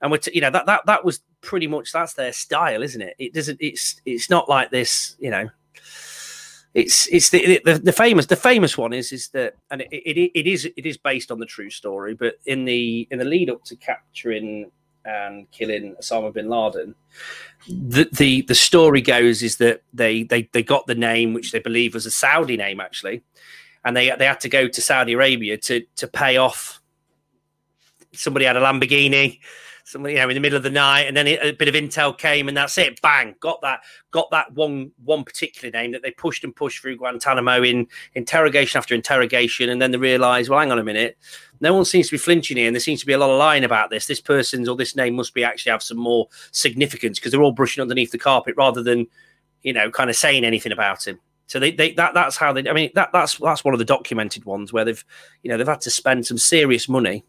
[0.00, 3.00] and we're t- you know that that that was pretty much that's their style, isn't
[3.00, 3.14] it?
[3.18, 3.58] It doesn't.
[3.60, 5.48] It's it's not like this, you know.
[6.74, 10.30] It's it's the the, the famous the famous one is is that and it, it
[10.34, 13.48] it is it is based on the true story, but in the in the lead
[13.48, 14.70] up to capturing
[15.06, 16.94] and killing Osama bin Laden,
[17.68, 21.60] the the the story goes is that they they they got the name which they
[21.60, 23.22] believe was a Saudi name actually,
[23.84, 26.82] and they they had to go to Saudi Arabia to to pay off.
[28.12, 29.38] Somebody had a Lamborghini
[29.86, 32.16] somebody you know in the middle of the night and then a bit of intel
[32.16, 33.00] came and that's it.
[33.00, 33.36] Bang!
[33.38, 33.80] Got that
[34.10, 38.78] got that one one particular name that they pushed and pushed through guantanamo in interrogation
[38.78, 41.16] after interrogation and then they realized well hang on a minute.
[41.60, 43.38] No one seems to be flinching here and there seems to be a lot of
[43.38, 44.06] lying about this.
[44.06, 47.52] This person's or this name must be actually have some more significance because they're all
[47.52, 49.06] brushing underneath the carpet rather than
[49.62, 51.20] you know kind of saying anything about him.
[51.46, 53.84] So they, they that that's how they i mean that that's that's one of the
[53.84, 55.04] documented ones where they've
[55.44, 57.24] you know they've had to spend some serious money.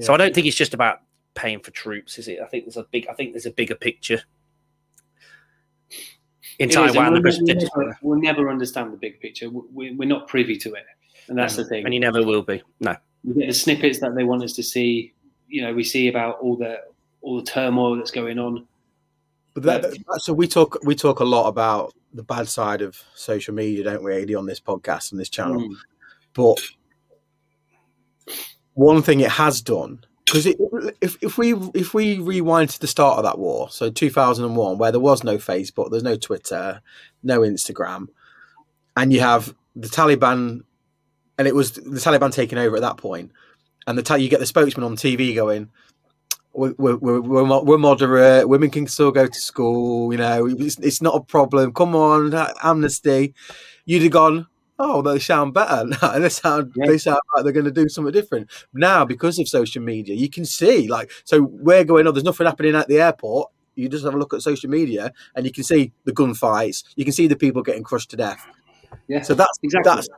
[0.00, 1.03] So i don't think it's just about
[1.34, 2.38] paying for troops, is it?
[2.40, 3.06] I think there's a big.
[3.08, 4.22] I think there's a bigger picture
[6.58, 7.12] in It is, and Taiwan.
[7.14, 7.46] we'll, the we'll
[7.84, 9.50] never, we'll never understand the big picture.
[9.50, 10.84] We- We're not privy to it,
[11.28, 11.84] and that's the thing.
[11.84, 12.62] and you never will be.
[12.80, 15.12] No, we get the snippets that they want us to see.
[15.48, 16.80] You know, we see about all the
[17.22, 18.66] all the turmoil that's going on.
[19.54, 22.96] But that, that- so we talk we talk a lot about the bad side of
[23.14, 25.60] social media, don't we, AD, on this podcast and this channel.
[25.60, 25.74] Mm.
[26.32, 26.58] But
[28.74, 30.04] one thing it has done
[30.34, 30.46] because
[31.00, 34.44] if if we if we rewind to the start of that war, so two thousand
[34.44, 36.80] and one, where there was no Facebook, there's no Twitter,
[37.22, 38.08] no Instagram,
[38.96, 40.64] and you have the Taliban,
[41.38, 43.30] and it was the Taliban taking over at that point,
[43.86, 45.70] and the you get the spokesman on TV going,
[46.52, 48.48] we're, we're, we're, we're, moderate.
[48.48, 50.12] Women can still go to school.
[50.12, 51.72] You know, it's, it's not a problem.
[51.72, 53.34] Come on, amnesty.
[53.84, 54.48] You'd have gone.
[54.78, 55.84] Oh, they sound better.
[56.18, 56.86] they sound yeah.
[56.86, 60.14] they sound like they're going to do something different now because of social media.
[60.14, 62.06] You can see like so we're going.
[62.06, 63.50] Oh, there's nothing happening at the airport.
[63.76, 66.84] You just have a look at social media and you can see the gunfights.
[66.96, 68.46] You can see the people getting crushed to death.
[69.08, 69.22] Yeah.
[69.22, 70.08] So that's exactly that's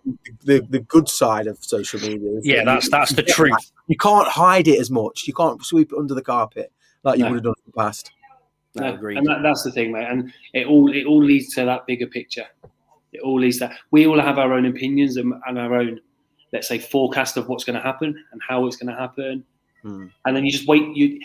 [0.45, 2.39] the, the good side of social media.
[2.43, 3.73] Yeah, that's that's the truth.
[3.89, 5.27] You can't hide it as much.
[5.27, 7.31] You can't sweep it under the carpet like you no.
[7.31, 8.11] would have done in the past.
[8.75, 9.19] No, agreed.
[9.19, 10.07] And that, that's the thing, mate.
[10.09, 12.47] And it all it all leads to that bigger picture.
[13.17, 13.77] It all to that.
[13.91, 16.01] We all have our own opinions and, and our own,
[16.53, 19.45] let's say, forecast of what's going to happen and how it's going to happen.
[19.83, 20.07] Hmm.
[20.25, 20.97] And then you just wait.
[20.97, 21.21] You,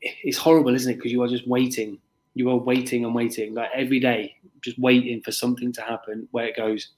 [0.00, 0.96] it's horrible, isn't it?
[0.96, 1.98] Because you are just waiting.
[2.34, 6.46] You are waiting and waiting, like every day, just waiting for something to happen where
[6.46, 6.88] it goes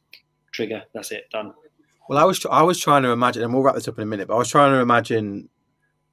[0.53, 0.85] trigger.
[0.95, 1.53] That's it, done.
[2.09, 4.07] Well, I was I was trying to imagine, and we'll wrap this up in a
[4.07, 4.29] minute.
[4.29, 5.49] But I was trying to imagine.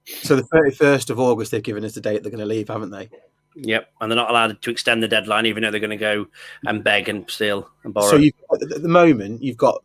[0.05, 2.69] So the thirty first of August, they've given us the date they're going to leave,
[2.69, 3.09] haven't they?
[3.55, 6.27] Yep, and they're not allowed to extend the deadline, even though they're going to go
[6.65, 8.09] and beg and steal and borrow.
[8.09, 9.83] So at the moment, you've got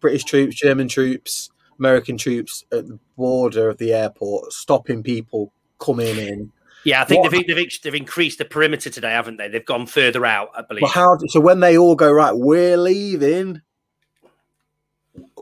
[0.00, 6.16] British troops, German troops, American troops at the border of the airport, stopping people coming
[6.16, 6.52] in
[6.84, 9.48] yeah, I think they've, they've, they've increased the perimeter today, haven't they?
[9.48, 10.82] They've gone further out, I believe.
[10.82, 11.16] Well, how?
[11.28, 13.62] So when they all go right, we're leaving.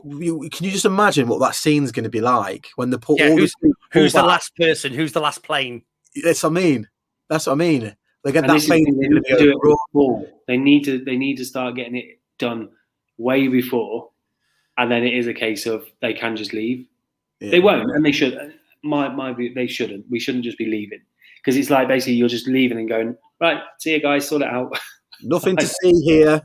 [0.05, 3.29] You, can you just imagine what that scene's going to be like when the yeah,
[3.29, 4.93] who's, the, who's the last person?
[4.93, 5.83] Who's the last plane?
[6.23, 6.89] That's what I mean.
[7.33, 7.95] That's what I mean.
[8.23, 8.85] They get and that plane.
[8.85, 9.59] They need to do
[9.95, 10.33] it.
[10.47, 11.03] They need to.
[11.03, 12.69] They need to start getting it done
[13.17, 14.11] way before,
[14.77, 16.85] and then it is a case of they can just leave.
[17.39, 17.49] Yeah.
[17.49, 18.53] They won't, and they should.
[18.83, 20.05] My my view, they shouldn't.
[20.11, 21.01] We shouldn't just be leaving
[21.37, 23.63] because it's like basically you're just leaving and going right.
[23.79, 24.77] See you guys, sort it out.
[25.23, 26.39] Nothing to see here.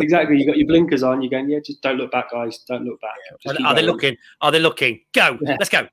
[0.00, 0.36] exactly.
[0.36, 1.22] You got your blinkers on.
[1.22, 1.60] You're going, yeah.
[1.64, 2.58] Just don't look back, guys.
[2.68, 3.16] Don't look back.
[3.46, 4.18] Are, are they looking?
[4.42, 5.00] Are they looking?
[5.14, 5.38] Go.
[5.40, 5.56] Yeah.
[5.58, 5.88] Let's go.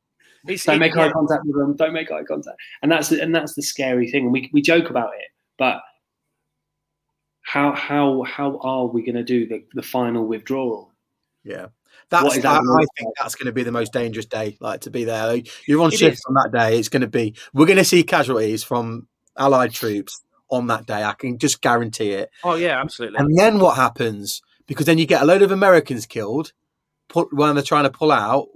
[0.48, 1.76] It's, don't it, make eye contact with them.
[1.76, 2.58] Don't make eye contact.
[2.82, 4.26] And that's and that's the scary thing.
[4.26, 5.28] And we we joke about it,
[5.58, 5.82] but
[7.42, 10.94] how how how are we going to do the, the final withdrawal?
[11.44, 11.68] Yeah.
[12.10, 15.04] That's that, I think that's going to be the most dangerous day, like to be
[15.04, 15.42] there.
[15.68, 16.26] You're on it shift is.
[16.28, 16.80] on that day.
[16.80, 17.36] It's going to be.
[17.54, 21.04] We're going to see casualties from Allied troops on that day.
[21.04, 22.30] I can just guarantee it.
[22.46, 23.20] Oh yeah, absolutely.
[23.20, 24.42] And then what happens?
[24.68, 26.54] Because then you get a load of Americans killed.
[27.10, 28.48] Put when they're trying to pull out.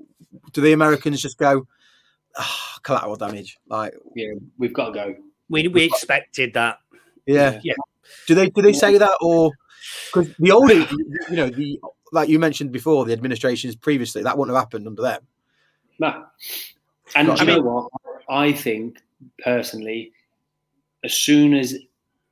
[0.54, 1.68] Do the Americans just go
[2.38, 3.58] oh, collateral damage?
[3.68, 5.16] Like yeah, we've got to go.
[5.50, 6.80] We we expected that.
[7.26, 7.74] Yeah, yeah.
[8.28, 9.52] Do they do they say that or
[10.14, 11.80] because the older you know the
[12.12, 15.22] like you mentioned before, the administrations previously, that wouldn't have happened under them.
[16.00, 16.26] No.
[17.16, 17.90] And you I mean, know what?
[18.30, 19.02] I think
[19.44, 20.14] personally,
[21.04, 21.76] as soon as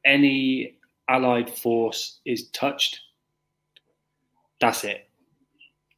[0.05, 0.77] any
[1.07, 2.99] allied force is touched,
[4.59, 5.09] that's it.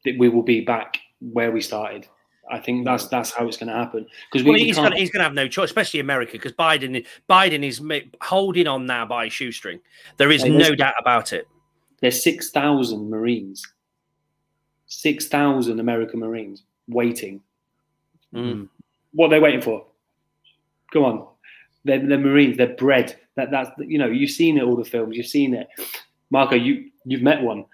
[0.05, 2.07] That We will be back where we started.
[2.51, 5.33] I think that's that's how it's going to happen because well, he's going to have
[5.33, 7.81] no choice, especially America, because Biden Biden is
[8.21, 9.79] holding on now by a shoestring.
[10.17, 11.47] There is no doubt about it.
[12.01, 13.65] There's 6,000 Marines,
[14.87, 17.41] 6,000 American Marines waiting.
[18.33, 18.67] Mm.
[19.13, 19.85] What are they waiting for?
[20.91, 21.27] Come on.
[21.85, 23.17] They're, they're Marines, they're bred.
[23.35, 25.67] That, that's, you know, you've seen it, all the films, you've seen it.
[26.31, 27.65] Marco, you, you've met one.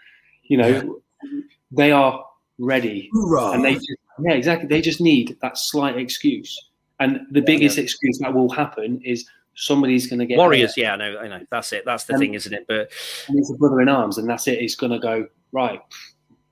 [0.44, 1.40] You know, yeah.
[1.72, 2.26] they are
[2.58, 3.10] ready.
[3.14, 3.52] Hoorah.
[3.52, 4.68] And they just, yeah, exactly.
[4.68, 6.70] They just need that slight excuse.
[7.00, 7.84] And the biggest yeah.
[7.84, 10.74] excuse that will happen is somebody's going to get warriors.
[10.76, 10.86] There.
[10.86, 11.46] Yeah, I know, I know.
[11.52, 11.84] That's it.
[11.86, 12.66] That's the and, thing, isn't it?
[12.68, 12.92] But
[13.30, 14.60] it's a brother in arms, and that's it.
[14.60, 15.80] It's going to go right.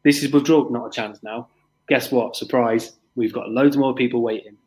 [0.03, 1.49] This is withdrawal, not a chance now.
[1.87, 2.35] Guess what?
[2.35, 2.93] Surprise!
[3.15, 4.57] We've got loads more people waiting.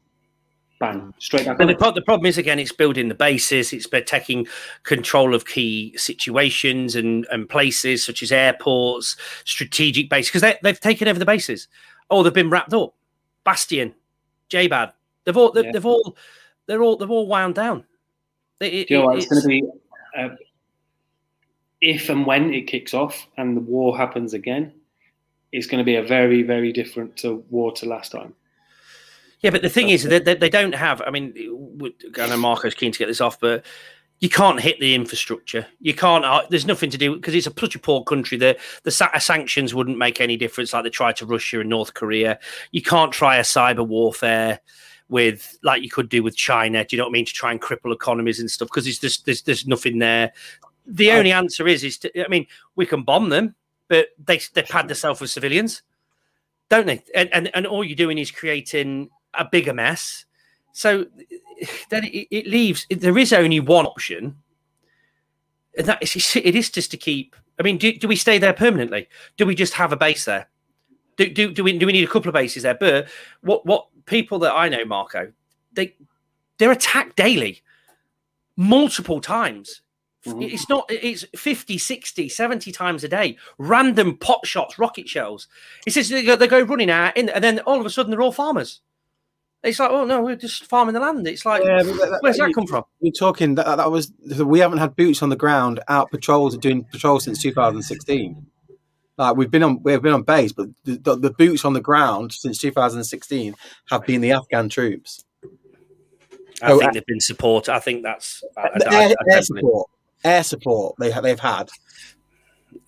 [0.80, 1.58] Bang, straight back.
[1.58, 3.72] And the, pro- the problem is again, it's building the bases.
[3.72, 4.46] It's taking
[4.84, 11.08] control of key situations and, and places such as airports, strategic bases because they've taken
[11.08, 11.66] over the bases.
[12.10, 12.94] Oh, they've been wrapped up.
[13.44, 13.94] Bastion,
[14.50, 14.92] Jabad.
[15.24, 15.72] They've all they've, yeah.
[15.72, 16.16] they've all
[16.66, 17.84] they're all they've all wound down.
[18.60, 19.70] It, you know what, it's, it's going to be
[20.18, 20.34] uh,
[21.80, 24.72] if and when it kicks off and the war happens again,
[25.52, 28.34] it's going to be a very, very different to war to last time.
[29.40, 31.00] Yeah, but the thing That's is that they, they, don't have.
[31.06, 31.32] I mean,
[32.18, 33.64] I know Marco's keen to get this off, but
[34.20, 35.66] you can't hit the infrastructure.
[35.80, 36.24] You can't.
[36.24, 38.36] Uh, there's nothing to do because it's a such a poor country.
[38.36, 42.38] The the sanctions wouldn't make any difference, like they tried to Russia and North Korea.
[42.72, 44.60] You can't try a cyber warfare
[45.08, 46.84] with like you could do with China.
[46.84, 47.26] Do you know what I mean?
[47.26, 50.32] To try and cripple economies and stuff because it's just there's there's nothing there.
[50.86, 53.54] The only answer is is to, I mean we can bomb them,
[53.88, 55.82] but they they pad themselves with civilians,
[56.70, 57.04] don't they?
[57.14, 60.24] And, and and all you're doing is creating a bigger mess.
[60.72, 61.06] So
[61.90, 62.86] then it, it leaves.
[62.90, 64.36] There is only one option,
[65.76, 67.36] and that is it is just to keep.
[67.58, 69.08] I mean, do, do we stay there permanently?
[69.36, 70.48] Do we just have a base there?
[71.16, 72.74] Do, do, do we do we need a couple of bases there?
[72.74, 73.08] But
[73.40, 75.32] what what people that I know, Marco,
[75.72, 75.94] they
[76.58, 77.62] they're attacked daily,
[78.56, 79.82] multiple times.
[80.26, 80.42] Mm-hmm.
[80.42, 83.38] It's not, it's 50, 60, 70 times a day.
[83.56, 85.46] Random pot shots, rocket shells.
[85.86, 88.10] It says they go, they go running out, in, and then all of a sudden
[88.10, 88.80] they're all farmers.
[89.64, 91.26] It's like, oh no, we're just farming the land.
[91.26, 92.84] It's like, yeah, that, where's that, come from?
[93.00, 94.12] You're talking that that was
[94.44, 98.46] we haven't had boots on the ground out patrols doing patrols since 2016.
[99.16, 101.80] Like we've been on we've been on base, but the, the, the boots on the
[101.80, 103.56] ground since 2016
[103.90, 105.24] have been the Afghan troops.
[106.62, 107.68] I think they've been support.
[107.68, 109.90] I think that's I, air, I, air support.
[110.22, 111.68] Air support they they've had.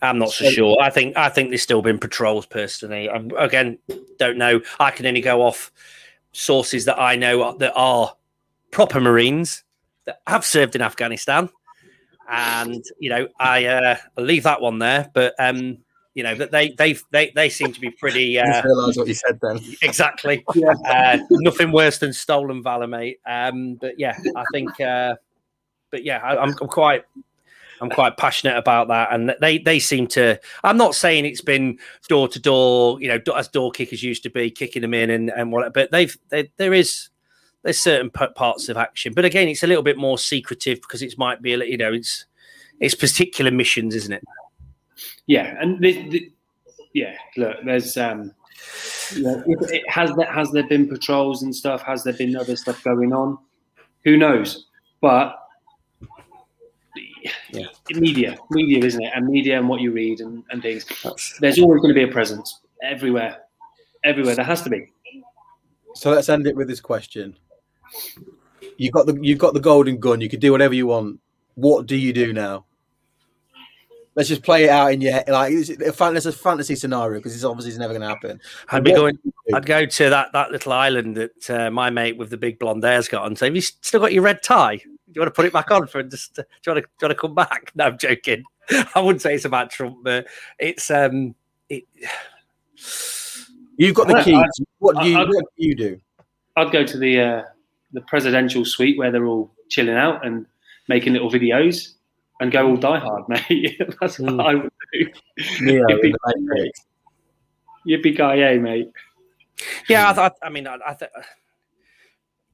[0.03, 0.77] I'm not so, so sure.
[0.81, 3.11] I think I think there's still been patrols personally.
[3.11, 3.79] I'm, again,
[4.19, 4.61] don't know.
[4.79, 5.73] I can only go off
[6.33, 8.15] sources that I know that are
[8.71, 9.65] proper Marines
[10.05, 11.49] that have served in Afghanistan,
[12.29, 15.11] and you know I uh, I'll leave that one there.
[15.13, 15.79] But um,
[16.15, 18.39] you know that they they they they seem to be pretty.
[18.39, 19.61] Uh, realise what you said then.
[19.83, 20.45] Exactly.
[20.55, 20.75] yeah.
[20.87, 23.21] uh, nothing worse than stolen valor, mate.
[23.27, 24.81] Um, but yeah, I think.
[24.81, 25.17] Uh,
[25.91, 27.05] but yeah, I, I'm, I'm quite
[27.81, 30.39] I'm quite passionate about that, and they they seem to.
[30.65, 31.79] I'm not saying it's been
[32.09, 35.31] door to door, you know, as door kickers used to be, kicking them in and
[35.31, 37.09] and what, but they've they, there is
[37.63, 41.19] there's certain parts of action, but again, it's a little bit more secretive because it
[41.19, 42.27] might be, a, you know, it's
[42.81, 44.25] it's particular missions, isn't it?
[45.27, 46.33] Yeah, and the, the,
[46.95, 48.35] yeah, look, there's um,
[49.15, 51.83] you know, it, has that has there been patrols and stuff?
[51.83, 53.39] Has there been other stuff going on?
[54.05, 54.67] Who knows?
[55.01, 55.37] But
[57.53, 57.67] yeah.
[57.91, 59.13] media, media, isn't it?
[59.15, 60.85] And media and what you read and, and things.
[61.41, 63.39] There's always going to be a presence everywhere,
[64.05, 64.35] everywhere.
[64.35, 64.93] There has to be.
[65.95, 67.37] So let's end it with this question.
[68.77, 70.21] You've got the you've got the golden gun.
[70.21, 71.21] You can do whatever you want.
[71.55, 72.65] What do you do now?
[74.15, 75.29] Let's just play it out in your head.
[75.29, 78.41] Like it's a, it's a fantasy scenario because it's obviously never going to happen.
[78.71, 79.19] I'd be going.
[79.55, 82.85] I'd go to that that little island that uh, my mate with the big blonde
[82.85, 83.37] hair's got on.
[83.37, 84.81] So have you still got your red tie?
[85.13, 86.35] Do you want to put it back on for just?
[86.37, 87.73] Do you want to, do you want to come back?
[87.75, 88.45] No, I'm joking.
[88.95, 90.27] I wouldn't say it's about Trump, but
[90.59, 91.35] it's um.
[91.69, 91.85] It...
[93.77, 94.67] You've got the keys.
[94.79, 96.01] what do you, what do you do?
[96.57, 97.43] I'd go to the uh,
[97.93, 100.47] the presidential suite where they're all chilling out and
[100.89, 101.95] making little videos,
[102.41, 103.81] and go all die hard, mate.
[104.01, 104.37] That's mm.
[104.37, 105.07] what I would do.
[105.61, 105.83] Yeah,
[107.87, 108.93] Yippee guy, mate.
[109.89, 111.11] Yeah, I, I mean, I, I, th-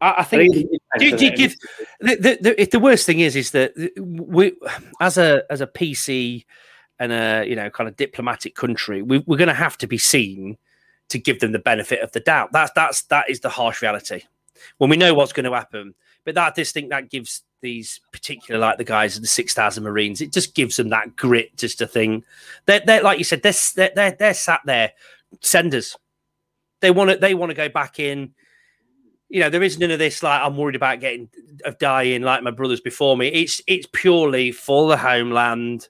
[0.01, 0.53] I, I think.
[0.99, 1.57] Do, do you give
[2.01, 4.53] the, the, the, the worst thing is is that we,
[5.01, 6.45] as a as a PC
[6.99, 9.99] and a you know kind of diplomatic country, we, we're going to have to be
[9.99, 10.59] seen
[11.09, 12.53] to give them the benefit of the doubt.
[12.53, 14.23] That's that's that is the harsh reality
[14.79, 15.95] when we know what's going to happen.
[16.25, 19.55] But that I just think that gives these particular like the guys of the six
[19.55, 22.25] thousand Marines, it just gives them that grit just to think
[22.67, 24.93] they're, they're like you said they're, they're they're sat there
[25.41, 25.97] senders.
[26.81, 28.35] They want to they want to go back in
[29.29, 31.29] you know, there is none of this like I'm worried about getting
[31.65, 33.29] of dying like my brothers before me.
[33.29, 35.89] It's it's purely for the homeland.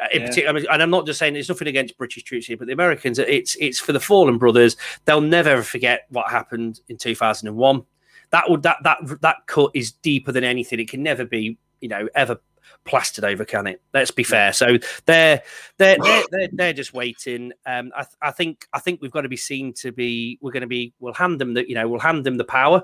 [0.00, 0.28] Uh, in yeah.
[0.28, 2.68] particular, I mean, and I'm not just saying there's nothing against British troops here, but
[2.68, 3.18] the Americans.
[3.18, 4.76] It's it's for the fallen brothers.
[5.04, 7.82] They'll never ever forget what happened in 2001.
[8.30, 10.78] That would that that that cut is deeper than anything.
[10.78, 12.38] It can never be, you know, ever
[12.84, 13.80] plastered over, can it?
[13.92, 14.52] Let's be fair.
[14.52, 15.42] So they're
[15.76, 17.52] they're they're, they're, they're just waiting.
[17.66, 20.38] Um, I, I think I think we've got to be seen to be.
[20.40, 20.92] We're going to be.
[21.00, 21.68] We'll hand them the.
[21.68, 22.82] You know, we'll hand them the power.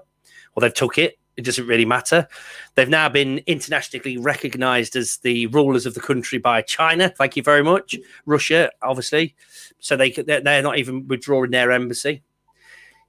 [0.54, 1.18] Well, they've took it.
[1.36, 2.28] It doesn't really matter.
[2.76, 7.09] They've now been internationally recognised as the rulers of the country by China.
[7.09, 7.96] Thank you very much.
[8.24, 9.34] Russia, obviously.
[9.80, 12.22] So they they're not even withdrawing their embassy.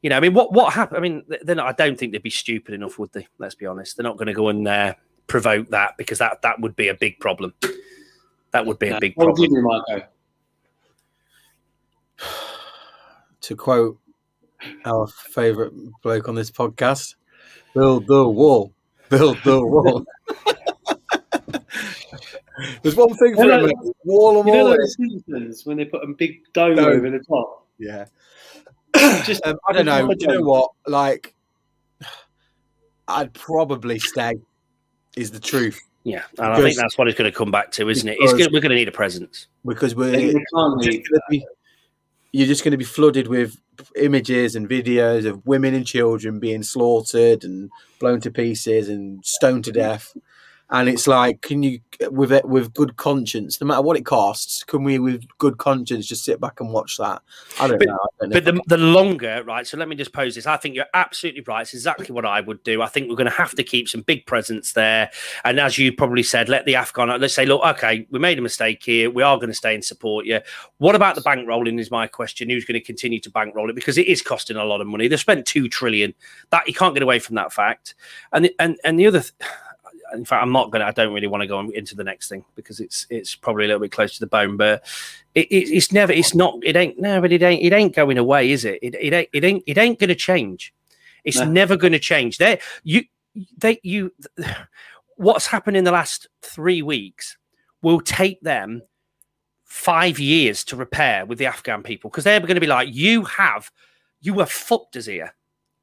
[0.01, 0.97] You know, I mean, what what happened?
[0.97, 3.27] I mean, they're not, I don't think they'd be stupid enough, would they?
[3.37, 3.95] Let's be honest.
[3.95, 4.93] They're not going to go and uh,
[5.27, 7.53] provoke that because that that would be a big problem.
[8.51, 9.51] That would be a big problem.
[9.51, 10.07] You, Marco?
[13.41, 13.99] To quote
[14.85, 15.71] our favourite
[16.01, 17.13] bloke on this podcast,
[17.75, 18.73] build the wall,
[19.07, 20.03] build the wall.
[22.81, 24.75] There's one thing for you know, wall of all.
[24.87, 26.85] Simpsons when they put a big dome, dome.
[26.85, 27.67] over the top.
[27.77, 28.05] Yeah.
[29.23, 30.07] Just um, I don't know.
[30.07, 30.71] Do you know what?
[30.87, 31.35] Like,
[33.07, 34.35] I'd probably stay
[35.15, 35.79] is the truth.
[36.03, 38.19] Yeah, and I think that's what it's going to come back to, isn't it?
[38.19, 41.43] Gonna, we're going to need a presence because we're just be,
[42.31, 43.57] you're just going to be flooded with
[43.95, 49.63] images and videos of women and children being slaughtered and blown to pieces and stoned
[49.63, 50.15] to death.
[50.71, 51.79] And it's like, can you
[52.09, 56.07] with it with good conscience, no matter what it costs, can we with good conscience
[56.07, 57.21] just sit back and watch that?
[57.59, 57.97] I don't but, know.
[58.19, 59.65] Don't know but the, the longer, right?
[59.67, 60.47] So let me just pose this.
[60.47, 61.61] I think you're absolutely right.
[61.61, 62.81] It's exactly what I would do.
[62.81, 65.11] I think we're going to have to keep some big presence there,
[65.43, 67.09] and as you probably said, let the Afghan.
[67.21, 69.11] Let's say, look, okay, we made a mistake here.
[69.11, 70.39] We are going to stay and support you.
[70.79, 71.79] What about the bankrolling?
[71.79, 72.49] Is my question.
[72.49, 75.07] Who's going to continue to bankroll it because it is costing a lot of money.
[75.07, 76.15] They've spent two trillion.
[76.49, 77.93] That you can't get away from that fact.
[78.31, 79.21] And and and the other.
[79.21, 79.33] Th-
[80.15, 80.85] in fact, I'm not gonna.
[80.85, 83.67] I don't really want to go into the next thing because it's it's probably a
[83.67, 84.57] little bit close to the bone.
[84.57, 84.83] But
[85.35, 86.11] it, it, it's never.
[86.11, 86.59] It's not.
[86.63, 86.99] It ain't.
[86.99, 87.63] No, but it ain't.
[87.63, 88.79] It ain't going away, is it?
[88.81, 89.29] It, it ain't.
[89.33, 89.63] It ain't.
[89.67, 90.73] It ain't going to change.
[91.23, 91.45] It's no.
[91.45, 92.37] never going to change.
[92.37, 93.03] There, you,
[93.57, 94.13] they, you.
[95.17, 97.37] What's happened in the last three weeks
[97.81, 98.81] will take them
[99.63, 103.23] five years to repair with the Afghan people because they're going to be like, you
[103.25, 103.71] have,
[104.21, 105.33] you were fucked us here.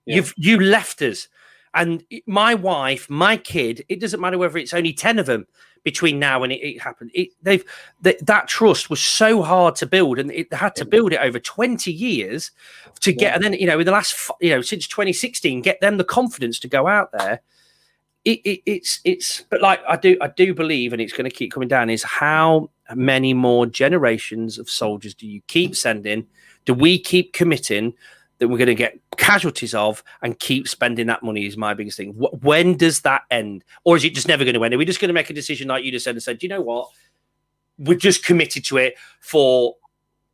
[0.06, 0.16] Yeah.
[0.16, 1.28] You've you left us.
[1.74, 5.46] And my wife, my kid, it doesn't matter whether it's only 10 of them
[5.84, 7.10] between now and it, it happened.
[7.14, 7.64] It, they've
[8.04, 11.38] th- that trust was so hard to build, and it had to build it over
[11.38, 12.50] 20 years
[13.00, 13.22] to get.
[13.22, 13.34] Yeah.
[13.34, 16.58] And then, you know, in the last, you know, since 2016, get them the confidence
[16.60, 17.40] to go out there.
[18.24, 21.36] It, it, it's it's but like I do I do believe and it's going to
[21.36, 26.28] keep coming down is how many more generations of soldiers do you keep sending
[26.64, 27.94] do we keep committing
[28.42, 31.96] that we're going to get casualties of and keep spending that money is my biggest
[31.96, 32.10] thing.
[32.10, 33.62] When does that end?
[33.84, 34.74] Or is it just never going to end?
[34.74, 36.48] Are we just going to make a decision like you just said and said, you
[36.48, 36.88] know what?
[37.78, 39.76] We're just committed to it for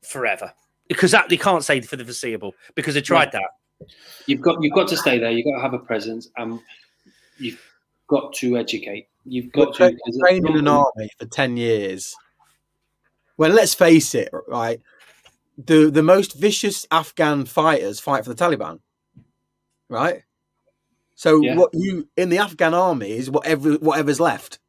[0.02, 0.54] forever.
[0.88, 3.40] Because that they can't say for the foreseeable because they tried yeah.
[3.40, 3.88] that.
[4.24, 5.30] You've got you've got to stay there.
[5.30, 6.60] You've got to have a presence, and
[7.36, 7.60] you've
[8.06, 9.08] got to educate.
[9.26, 12.16] You've got to train in an army for ten years.
[13.36, 14.80] Well, let's face it, right?
[15.58, 18.80] The the most vicious Afghan fighters fight for the Taliban,
[19.88, 20.22] right?
[21.16, 21.56] So yeah.
[21.56, 24.60] what you in the Afghan army is whatever whatever's left.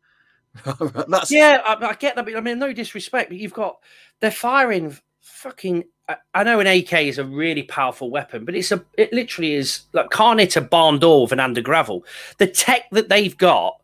[1.08, 2.26] That's yeah, I, I, get that.
[2.26, 3.78] But I mean, no disrespect, but you've got
[4.20, 5.84] they're firing fucking.
[6.08, 9.54] I, I know an AK is a really powerful weapon, but it's a it literally
[9.54, 12.04] is like can't hit a barn door with an under gravel.
[12.40, 13.80] The tech that they've got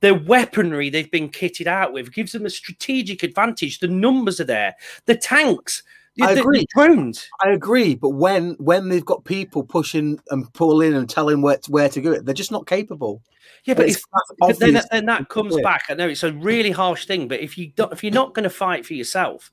[0.00, 3.78] the weaponry they've been kitted out with gives them a strategic advantage.
[3.78, 4.74] The numbers are there.
[5.06, 5.82] The tanks,
[6.20, 6.66] I agree.
[6.74, 7.28] drones.
[7.44, 11.70] I agree, but when when they've got people pushing and pulling and telling where to,
[11.70, 13.22] where to go, it they're just not capable.
[13.64, 14.02] Yeah, but, if,
[14.38, 15.84] but then, then that comes back.
[15.88, 18.44] I know it's a really harsh thing, but if you don't, if you're not going
[18.44, 19.52] to fight for yourself,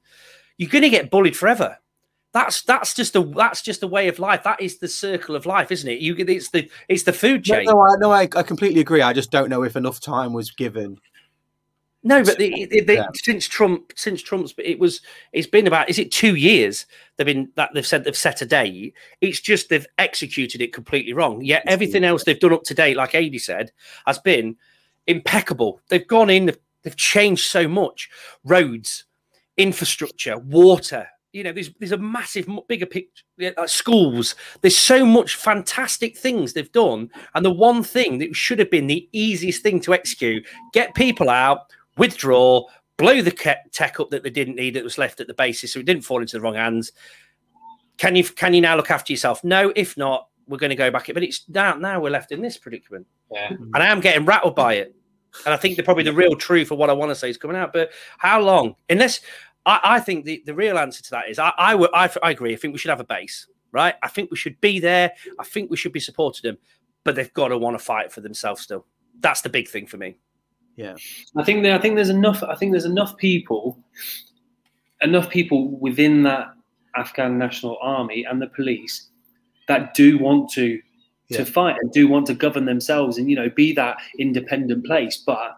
[0.58, 1.78] you're going to get bullied forever.
[2.32, 4.44] That's that's just a that's just a way of life.
[4.44, 6.00] That is the circle of life, isn't it?
[6.00, 7.66] You it's the it's the food chain.
[7.66, 9.02] No, no, I, no I, I completely agree.
[9.02, 11.00] I just don't know if enough time was given
[12.06, 13.08] no, but the, the, the, yeah.
[13.14, 15.00] since Trump, since Trump's, it was,
[15.32, 16.86] it's been about, is it two years?
[17.16, 18.94] They've been that they've said they've set a date.
[19.22, 21.42] It's just they've executed it completely wrong.
[21.42, 23.72] Yet everything else they've done up to date, like Adi said,
[24.06, 24.58] has been
[25.08, 25.80] impeccable.
[25.88, 28.10] They've gone in, they've, they've changed so much:
[28.44, 29.06] roads,
[29.56, 31.08] infrastructure, water.
[31.32, 33.24] You know, there's there's a massive, bigger picture.
[33.40, 34.36] Like schools.
[34.62, 38.88] There's so much fantastic things they've done, and the one thing that should have been
[38.88, 42.66] the easiest thing to execute: get people out withdraw,
[42.98, 43.32] blow the
[43.72, 46.04] tech up that they didn't need that was left at the basis, so it didn't
[46.04, 46.92] fall into the wrong hands.
[47.98, 49.44] Can you can you now look after yourself?
[49.44, 51.10] No, if not, we're going to go back.
[51.14, 53.50] But it's now now we're left in this predicament, yeah.
[53.50, 54.96] and I am getting rattled by it.
[55.46, 57.38] And I think the probably the real truth of what I want to say is
[57.38, 57.74] coming out.
[57.74, 58.76] But how long?
[58.90, 59.22] Unless
[59.66, 62.54] I, I think the, the real answer to that is I, I, I, I agree.
[62.54, 63.96] I think we should have a base, right?
[64.04, 65.12] I think we should be there.
[65.40, 66.58] I think we should be supporting them,
[67.04, 68.86] but they've got to want to fight for themselves still.
[69.20, 70.18] That's the big thing for me.
[70.76, 70.96] Yeah,
[71.38, 72.44] I think there, I think there's enough.
[72.44, 73.78] I think there's enough people,
[75.02, 76.54] enough people within that
[76.96, 79.08] Afghan National Army and the police
[79.68, 80.82] that do want to
[81.30, 81.38] yeah.
[81.38, 85.18] to fight and do want to govern themselves and you know be that independent place,
[85.18, 85.56] but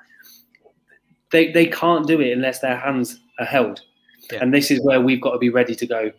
[1.32, 3.82] they they can't do it unless their hands are held.
[4.32, 4.40] Yeah.
[4.42, 6.12] And this is where we've got to be ready to go.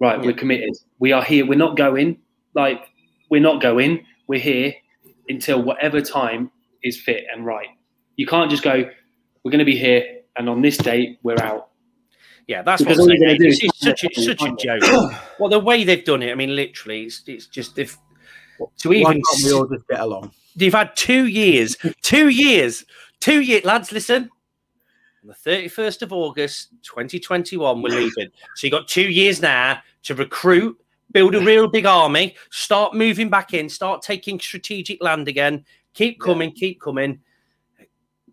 [0.00, 0.26] Right, yeah.
[0.26, 0.76] we're committed.
[0.98, 1.44] We are here.
[1.46, 2.18] We're not going.
[2.54, 2.88] Like
[3.30, 4.06] we're not going.
[4.26, 4.74] We're here
[5.28, 6.50] until whatever time
[6.82, 7.68] is fit and right.
[8.18, 8.84] You can't just go,
[9.42, 11.68] we're going to be here, and on this date, we're out.
[12.48, 13.40] Yeah, that's because what I'm saying.
[13.40, 14.82] This is such a, such a joke.
[15.38, 17.96] well, the way they've done it, I mean, literally, it's, it's just if
[18.78, 20.32] to even we all just get along.
[20.56, 22.84] You've had two years, two years,
[23.20, 23.92] two years, lads.
[23.92, 24.30] Listen,
[25.22, 28.30] on the thirty first of August, twenty twenty one, we're leaving.
[28.56, 30.76] So you got two years now to recruit,
[31.12, 35.64] build a real big army, start moving back in, start taking strategic land again.
[35.94, 36.60] Keep coming, yeah.
[36.60, 37.20] keep coming.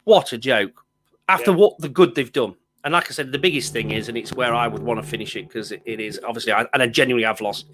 [0.05, 0.85] What a joke.
[1.27, 1.57] After yeah.
[1.57, 2.55] what the good they've done.
[2.83, 5.07] And like I said, the biggest thing is, and it's where I would want to
[5.07, 7.65] finish it because it, it is obviously, I, and I genuinely have lost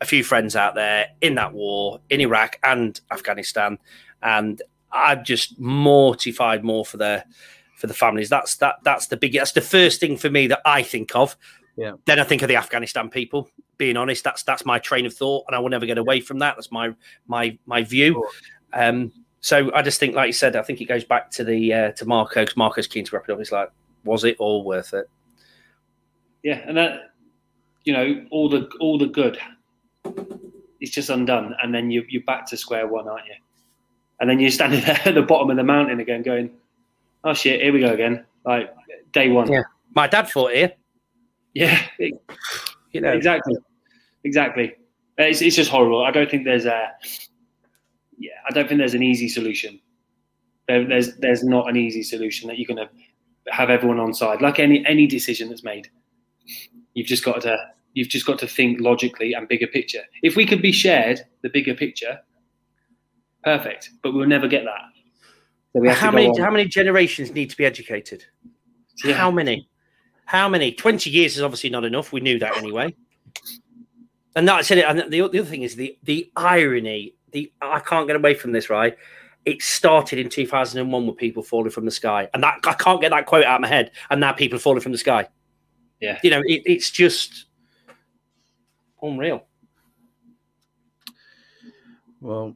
[0.00, 3.78] a few friends out there in that war in Iraq and Afghanistan.
[4.22, 4.62] And
[4.92, 7.24] I'm just mortified more for their
[7.74, 8.28] for the families.
[8.28, 11.36] That's that that's the big that's the first thing for me that I think of.
[11.76, 11.92] Yeah.
[12.04, 13.50] Then I think of the Afghanistan people.
[13.78, 16.38] Being honest, that's that's my train of thought, and I will never get away from
[16.40, 16.54] that.
[16.56, 16.94] That's my
[17.26, 18.24] my my view.
[18.72, 19.10] Um,
[19.40, 21.92] so I just think, like you said, I think it goes back to the uh,
[21.92, 23.40] to Marco because Marco's keen to wrap it up.
[23.40, 23.70] It's like,
[24.04, 25.08] was it all worth it?
[26.42, 27.12] Yeah, and that
[27.84, 29.38] you know all the all the good,
[30.80, 33.34] it's just undone, and then you you're back to square one, aren't you?
[34.20, 36.50] And then you're standing there at the bottom of the mountain again, going,
[37.24, 38.74] "Oh shit, here we go again!" Like
[39.12, 39.50] day one.
[39.50, 39.62] Yeah,
[39.94, 40.72] my dad fought here.
[41.54, 42.14] Yeah, it,
[42.92, 43.56] you know exactly,
[44.22, 44.74] exactly.
[45.16, 46.04] It's it's just horrible.
[46.04, 46.92] I don't think there's a
[48.20, 49.80] yeah, I don't think there's an easy solution.
[50.68, 54.42] There, there's there's not an easy solution that you're going to have everyone on side.
[54.42, 55.88] Like any any decision that's made,
[56.94, 57.56] you've just got to
[57.94, 60.02] you've just got to think logically and bigger picture.
[60.22, 62.20] If we could be shared the bigger picture,
[63.42, 63.90] perfect.
[64.02, 64.82] But we'll never get that.
[65.72, 68.24] So how many how many generations need to be educated?
[69.02, 69.14] Yeah.
[69.14, 69.66] How many?
[70.26, 70.72] How many?
[70.72, 72.12] Twenty years is obviously not enough.
[72.12, 72.94] We knew that anyway.
[74.36, 74.84] And that's it.
[74.84, 78.52] And the, the other thing is the the irony the I can't get away from
[78.52, 78.96] this, right?
[79.44, 83.10] It started in 2001 with people falling from the sky, and that I can't get
[83.10, 83.90] that quote out of my head.
[84.10, 85.28] And now people falling from the sky.
[86.00, 87.46] Yeah, you know, it, it's just
[89.02, 89.46] unreal.
[92.20, 92.54] Well,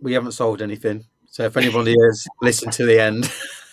[0.00, 1.04] we haven't solved anything.
[1.28, 3.32] So if anybody has listened to the end.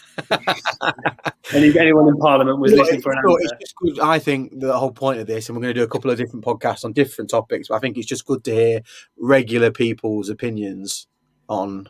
[1.54, 3.58] Any, anyone in Parliament was listening for an answer.
[3.82, 6.12] Good, I think the whole point of this, and we're going to do a couple
[6.12, 8.82] of different podcasts on different topics, but I think it's just good to hear
[9.18, 11.08] regular people's opinions
[11.50, 11.90] on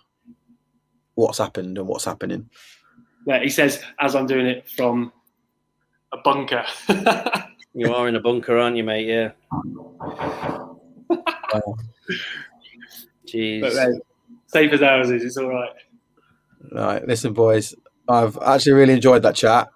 [1.16, 2.50] what's happened and what's happening.
[3.28, 5.12] Yeah, he says, as I'm doing it from
[6.12, 6.66] a bunker.
[7.74, 9.08] you are in a bunker, aren't you, mate?
[9.08, 9.32] Yeah.
[13.28, 13.62] Jeez.
[13.62, 13.92] But, uh,
[14.48, 15.70] safe as ours is, it's all right.
[16.72, 17.76] Right, listen, boys.
[18.08, 19.70] I've actually really enjoyed that chat,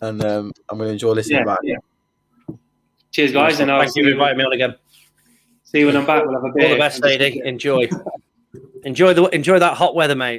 [0.00, 1.58] and um, I'm going to enjoy listening yeah, back.
[1.62, 1.76] Yeah.
[3.10, 4.74] Cheers, guys, and I'll thank you for inviting me on again.
[5.64, 6.24] See you when I'm back.
[6.24, 6.66] We'll have a beer.
[6.66, 7.40] All the best, lady.
[7.44, 7.88] Enjoy.
[8.84, 10.36] enjoy the enjoy that hot weather, mate.